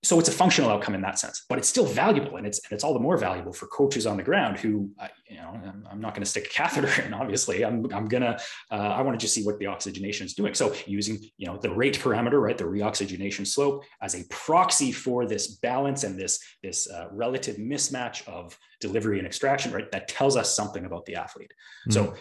[0.03, 2.71] so it's a functional outcome in that sense, but it's still valuable, and it's and
[2.71, 5.87] it's all the more valuable for coaches on the ground who, uh, you know, I'm,
[5.91, 7.13] I'm not going to stick a catheter in.
[7.13, 8.39] Obviously, I'm I'm gonna
[8.71, 10.55] uh, I want to just see what the oxygenation is doing.
[10.55, 15.27] So using you know the rate parameter, right, the reoxygenation slope as a proxy for
[15.27, 20.35] this balance and this this uh, relative mismatch of delivery and extraction, right, that tells
[20.35, 21.53] us something about the athlete.
[21.87, 21.91] Mm-hmm.
[21.91, 22.15] So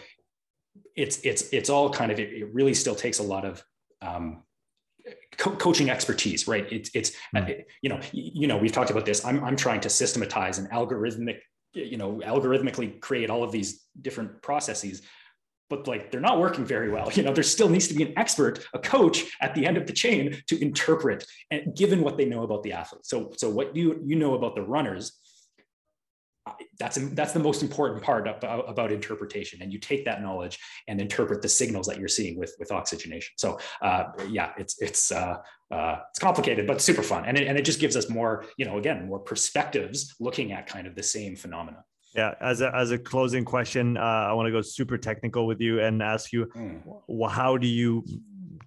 [0.95, 3.63] it's it's it's all kind of it, it really still takes a lot of
[4.01, 4.43] um,
[5.37, 6.67] co- coaching expertise, right?
[6.71, 7.63] It's it's mm.
[7.81, 9.25] you know you know we've talked about this.
[9.25, 11.39] I'm I'm trying to systematize and algorithmic
[11.73, 15.01] you know algorithmically create all of these different processes
[15.69, 18.13] but like they're not working very well you know there still needs to be an
[18.17, 22.25] expert a coach at the end of the chain to interpret and given what they
[22.25, 25.19] know about the athlete so so what you you know about the runners
[26.79, 29.61] that's that's the most important part about, about, interpretation.
[29.61, 33.33] And you take that knowledge and interpret the signals that you're seeing with with oxygenation.
[33.37, 35.37] So uh, yeah it's it's uh,
[35.71, 37.25] uh, it's complicated but super fun.
[37.25, 40.67] And it, and it just gives us more you know again more perspectives looking at
[40.67, 41.83] kind of the same phenomena.
[42.15, 45.61] Yeah as a, as a closing question uh, i want to go super technical with
[45.61, 47.31] you and ask you mm.
[47.31, 48.03] how do you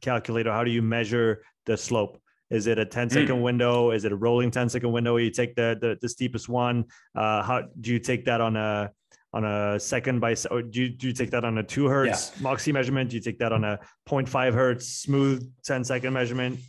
[0.01, 2.19] calculate or how do you measure the slope
[2.51, 3.43] is it a 10 second mm.
[3.43, 3.91] window?
[3.91, 5.17] Is it a rolling 10 second window?
[5.17, 6.85] You take the the, the steepest one.
[7.15, 8.91] Uh, how do you take that on a
[9.33, 12.33] on a second by or do you, do you take that on a two hertz
[12.37, 12.43] yeah.
[12.43, 13.11] Moxy measurement?
[13.11, 16.61] Do you take that on a 0.5 hertz smooth 10 second measurement?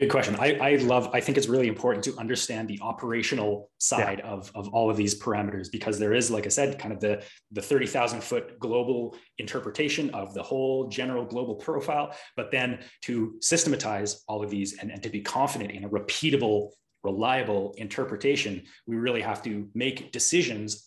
[0.00, 0.34] Good question.
[0.36, 4.30] I, I love, I think it's really important to understand the operational side yeah.
[4.30, 7.22] of, of all of these parameters because there is, like I said, kind of the,
[7.52, 14.22] the 30,000 foot global interpretation of the whole general global profile, but then to systematize
[14.26, 16.70] all of these and, and to be confident in a repeatable,
[17.04, 20.86] reliable interpretation, we really have to make decisions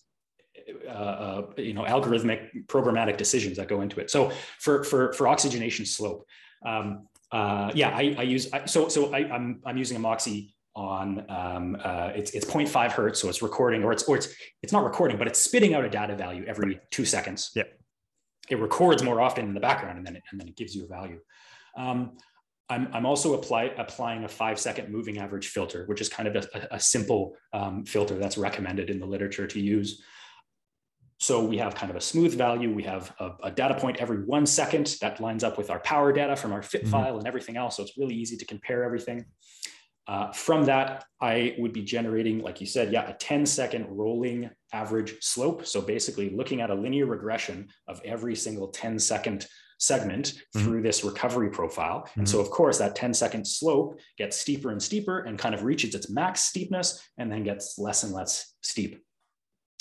[0.88, 5.28] uh, uh, you know algorithmic programmatic decisions that go into it so for for for
[5.28, 6.26] oxygenation slope
[6.66, 10.00] um, uh, yeah, I, I use I, so so I, am I'm, I'm using a
[10.00, 14.34] Moxy on um, uh, it's it's 0.5 hertz, so it's recording or it's or it's
[14.62, 17.52] it's not recording, but it's spitting out a data value every two seconds.
[17.56, 17.64] Yeah,
[18.50, 20.86] it records more often in the background, and then it, and then it gives you
[20.86, 21.20] a value.
[21.76, 22.18] Um,
[22.70, 26.36] I'm, I'm also apply, applying a five second moving average filter, which is kind of
[26.36, 30.02] a, a simple um, filter that's recommended in the literature to use.
[31.20, 32.74] So we have kind of a smooth value.
[32.74, 36.12] We have a, a, data point every one second that lines up with our power
[36.12, 36.92] data from our fit mm-hmm.
[36.92, 37.78] file and everything else.
[37.78, 39.26] So it's really easy to compare everything.
[40.06, 44.50] Uh, from that, I would be generating, like you said, yeah, a 10 second rolling
[44.74, 45.66] average slope.
[45.66, 49.48] So basically looking at a linear regression of every single 10 second
[49.80, 50.64] segment mm-hmm.
[50.64, 52.02] through this recovery profile.
[52.02, 52.22] Mm-hmm.
[52.22, 55.64] And so, of course, that 10 second slope gets steeper and steeper and kind of
[55.64, 59.02] reaches its max steepness and then gets less and less steep.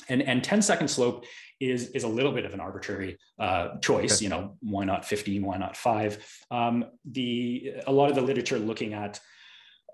[0.08, 1.24] And, and 10 second slope
[1.60, 4.16] is, is a little bit of an arbitrary uh, choice.
[4.16, 4.24] Okay.
[4.24, 5.44] You know, why not 15?
[5.44, 6.24] Why not five?
[6.50, 9.20] Um, the a lot of the literature looking at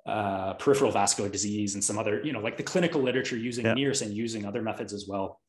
[0.06, 3.74] uh, peripheral vascular disease and some other, you know, like the clinical literature using yeah.
[3.74, 5.40] NIRS and using other methods as well,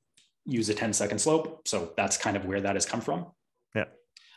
[0.45, 1.67] use a 10 second slope.
[1.67, 3.27] So that's kind of where that has come from.
[3.73, 3.85] Yeah.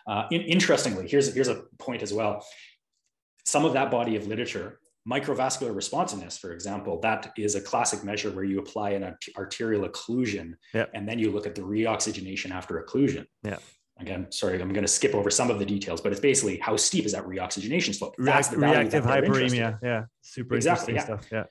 [0.07, 2.47] Uh, in, interestingly, here's here's a point as well.
[3.45, 8.31] Some of that body of literature microvascular responsiveness, for example, that is a classic measure
[8.31, 10.91] where you apply an arterial occlusion yep.
[10.95, 13.27] and then you look at the reoxygenation after occlusion.
[13.43, 13.59] Yeah.
[13.99, 16.77] Again, sorry, I'm going to skip over some of the details, but it's basically how
[16.77, 18.15] steep is that reoxygenation slope?
[18.19, 19.79] That's the reactive that hyperemia.
[19.83, 20.05] Yeah.
[20.23, 21.05] Super exactly, yeah.
[21.05, 21.27] stuff.
[21.31, 21.45] Yeah.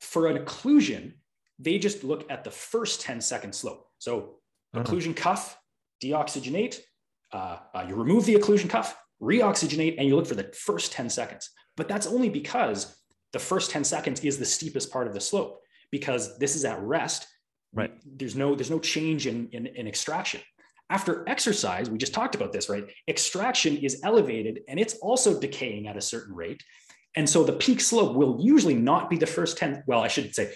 [0.00, 1.14] For an occlusion,
[1.58, 3.86] they just look at the first 10 second slope.
[3.98, 4.36] So
[4.74, 4.84] uh-huh.
[4.84, 5.58] occlusion cuff,
[6.02, 6.78] deoxygenate,
[7.32, 11.08] uh, uh, you remove the occlusion cuff, reoxygenate, and you look for the first 10
[11.08, 11.50] seconds.
[11.82, 12.96] But that's only because
[13.32, 15.60] the first 10 seconds is the steepest part of the slope
[15.90, 17.26] because this is at rest.
[17.74, 17.90] Right.
[18.06, 20.42] There's no, there's no change in, in, in extraction.
[20.90, 22.84] After exercise, we just talked about this, right?
[23.08, 26.62] Extraction is elevated and it's also decaying at a certain rate.
[27.16, 30.32] And so the peak slope will usually not be the first 10, well, I should
[30.32, 30.52] say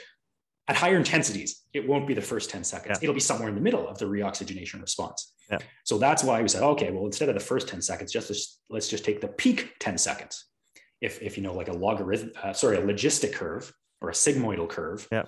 [0.69, 3.01] at higher intensities, it won't be the first 10 seconds.
[3.01, 3.07] Yeah.
[3.07, 5.35] It'll be somewhere in the middle of the reoxygenation response.
[5.51, 5.59] Yeah.
[5.83, 8.87] So that's why we said, okay, well, instead of the first 10 seconds, just let's
[8.87, 10.45] just take the peak 10 seconds
[11.01, 14.69] if, if you know, like a logarithm, uh, sorry, a logistic curve or a sigmoidal
[14.69, 15.25] curve, yeah.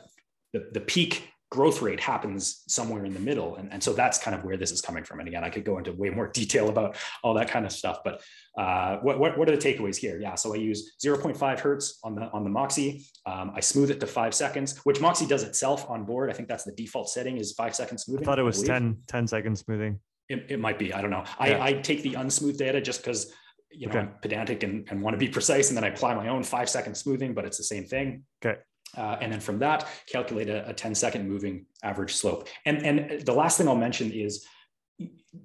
[0.53, 3.57] the, the peak growth rate happens somewhere in the middle.
[3.57, 5.21] And, and so that's kind of where this is coming from.
[5.21, 8.01] And again, I could go into way more detail about all that kind of stuff,
[8.05, 8.23] but
[8.59, 10.21] uh, what, what, what, are the takeaways here?
[10.21, 13.07] Yeah, so I use 0.5 hertz on the on the Moxy.
[13.25, 16.29] Um, I smooth it to five seconds, which Moxy does itself on board.
[16.29, 18.25] I think that's the default setting is five seconds smoothing.
[18.25, 20.01] I thought it was 10, 10 seconds smoothing.
[20.29, 20.93] It, it might be.
[20.93, 21.25] I don't know.
[21.39, 21.65] I, yeah.
[21.65, 23.33] I take the unsmooth data just because
[23.71, 24.01] you know okay.
[24.01, 26.69] I'm pedantic and, and want to be precise, and then I apply my own five
[26.69, 28.25] second smoothing, but it's the same thing.
[28.45, 28.59] Okay.
[28.97, 32.49] Uh, and then from that, calculate a, a 10 second moving average slope.
[32.65, 34.47] And, and the last thing I'll mention is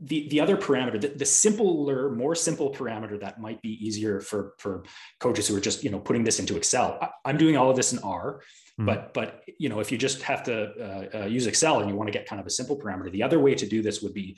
[0.01, 4.53] the, the other parameter, the, the simpler, more simple parameter that might be easier for,
[4.57, 4.83] for
[5.19, 6.97] coaches who are just, you know, putting this into Excel.
[7.25, 8.41] I, am doing all of this in R,
[8.79, 8.85] mm.
[8.85, 11.95] but, but, you know, if you just have to uh, uh, use Excel and you
[11.95, 14.13] want to get kind of a simple parameter, the other way to do this would
[14.13, 14.37] be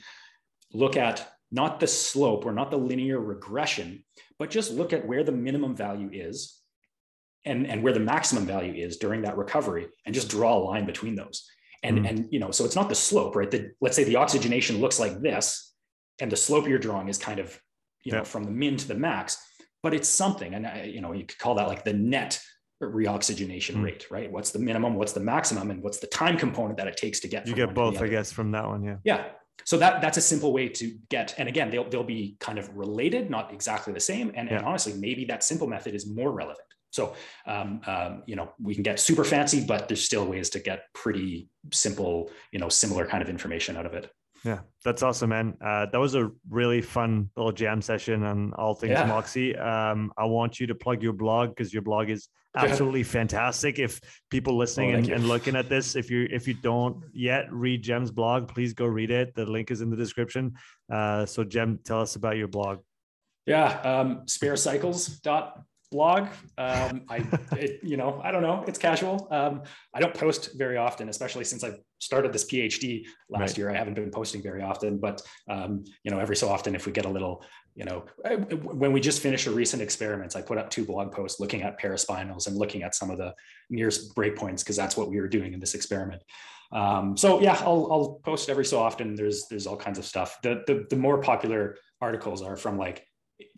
[0.72, 4.04] look at not the slope or not the linear regression,
[4.38, 6.60] but just look at where the minimum value is
[7.44, 10.86] and, and where the maximum value is during that recovery and just draw a line
[10.86, 11.48] between those.
[11.82, 12.08] And, mm.
[12.08, 13.50] and you know, so it's not the slope, right?
[13.50, 15.74] The, let's say the oxygenation looks like this,
[16.20, 17.48] and the slope you're drawing is kind of,
[18.02, 18.18] you yeah.
[18.18, 19.38] know, from the min to the max,
[19.82, 20.54] but it's something.
[20.54, 22.40] And I, you know, you could call that like the net
[22.82, 23.84] reoxygenation mm.
[23.84, 24.30] rate, right?
[24.30, 27.28] What's the minimum, what's the maximum, and what's the time component that it takes to
[27.28, 28.82] get you get both, I guess, from that one.
[28.82, 28.96] Yeah.
[29.04, 29.24] Yeah.
[29.64, 32.68] So that that's a simple way to get, and again, they'll they'll be kind of
[32.76, 34.32] related, not exactly the same.
[34.34, 34.58] And, yeah.
[34.58, 36.60] and honestly, maybe that simple method is more relevant.
[36.90, 37.14] So,
[37.46, 40.84] um, um, you know, we can get super fancy, but there's still ways to get
[40.94, 44.10] pretty simple, you know, similar kind of information out of it.
[44.44, 45.56] Yeah, that's awesome, man.
[45.60, 49.04] Uh, that was a really fun little jam session on all things yeah.
[49.04, 49.56] Moxy.
[49.56, 53.78] Um, I want you to plug your blog because your blog is absolutely fantastic.
[53.78, 54.00] If
[54.30, 57.82] people listening oh, and, and, looking at this, if you if you don't yet read
[57.82, 59.34] Jem's blog, please go read it.
[59.34, 60.54] The link is in the description.
[60.92, 62.80] Uh, so Jem, tell us about your blog.
[63.46, 66.28] Yeah, um, sparecycles dot blog.
[66.58, 68.64] Um, I, it, you know, I don't know.
[68.66, 69.28] It's casual.
[69.30, 69.62] Um,
[69.94, 73.58] I don't post very often, especially since I've started this PhD last right.
[73.58, 73.70] year.
[73.70, 76.92] I haven't been posting very often, but um, you know, every so often, if we
[76.92, 77.44] get a little,
[77.76, 78.04] you know,
[78.62, 81.78] when we just finished a recent experiments, I put up two blog posts looking at
[81.78, 83.34] paraspinals and looking at some of the
[83.70, 86.22] NIRS breakpoints because that's what we were doing in this experiment.
[86.72, 89.14] Um, so yeah, I'll, I'll post every so often.
[89.14, 90.38] There's there's all kinds of stuff.
[90.42, 93.06] The, the the more popular articles are from like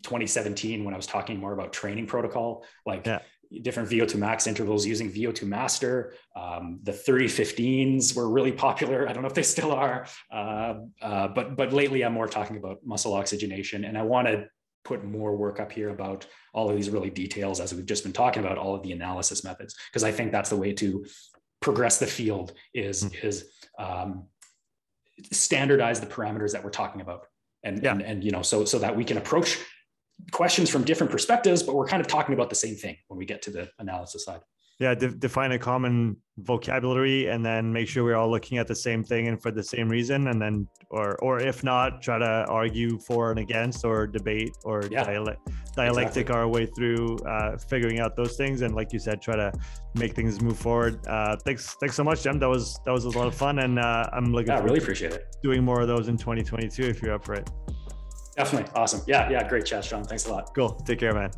[0.03, 3.19] 2017 when I was talking more about training protocol, like yeah.
[3.61, 6.13] Different VO2 max intervals using VO2 master.
[6.35, 9.09] Um, the 3015s were really popular.
[9.09, 12.57] I don't know if they still are, uh, uh, but but lately I'm more talking
[12.57, 14.47] about muscle oxygenation, and I want to
[14.85, 18.13] put more work up here about all of these really details as we've just been
[18.13, 21.05] talking about all of the analysis methods because I think that's the way to
[21.61, 23.23] progress the field is mm.
[23.23, 23.45] is
[23.77, 24.25] um,
[25.31, 27.25] standardize the parameters that we're talking about
[27.63, 27.91] and, yeah.
[27.91, 29.59] and and you know so so that we can approach
[30.31, 33.25] questions from different perspectives but we're kind of talking about the same thing when we
[33.25, 34.41] get to the analysis side.
[34.79, 38.75] Yeah de- define a common vocabulary and then make sure we're all looking at the
[38.75, 42.45] same thing and for the same reason and then or or if not try to
[42.47, 46.33] argue for and against or debate or yeah, dialectic exactly.
[46.33, 49.51] our way through uh, figuring out those things and like you said try to
[49.95, 51.05] make things move forward.
[51.07, 52.39] Uh, thanks thanks so much Jem.
[52.39, 55.13] that was that was a lot of fun and uh, i'm looking yeah, really appreciate
[55.13, 55.35] it.
[55.43, 57.49] doing more of those in 2022 if you're up for it
[58.39, 61.31] definitely awesome yeah yeah great chat sean thanks a lot cool take care man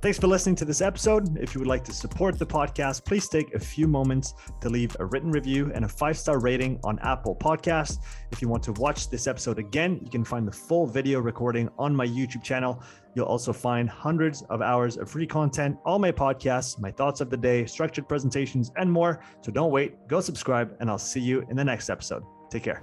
[0.00, 1.38] Thanks for listening to this episode.
[1.38, 4.94] If you would like to support the podcast, please take a few moments to leave
[5.00, 7.98] a written review and a five star rating on Apple Podcasts.
[8.30, 11.68] If you want to watch this episode again, you can find the full video recording
[11.78, 12.82] on my YouTube channel.
[13.14, 17.30] You'll also find hundreds of hours of free content, all my podcasts, my thoughts of
[17.30, 19.24] the day, structured presentations, and more.
[19.40, 22.22] So don't wait, go subscribe, and I'll see you in the next episode.
[22.50, 22.82] Take care.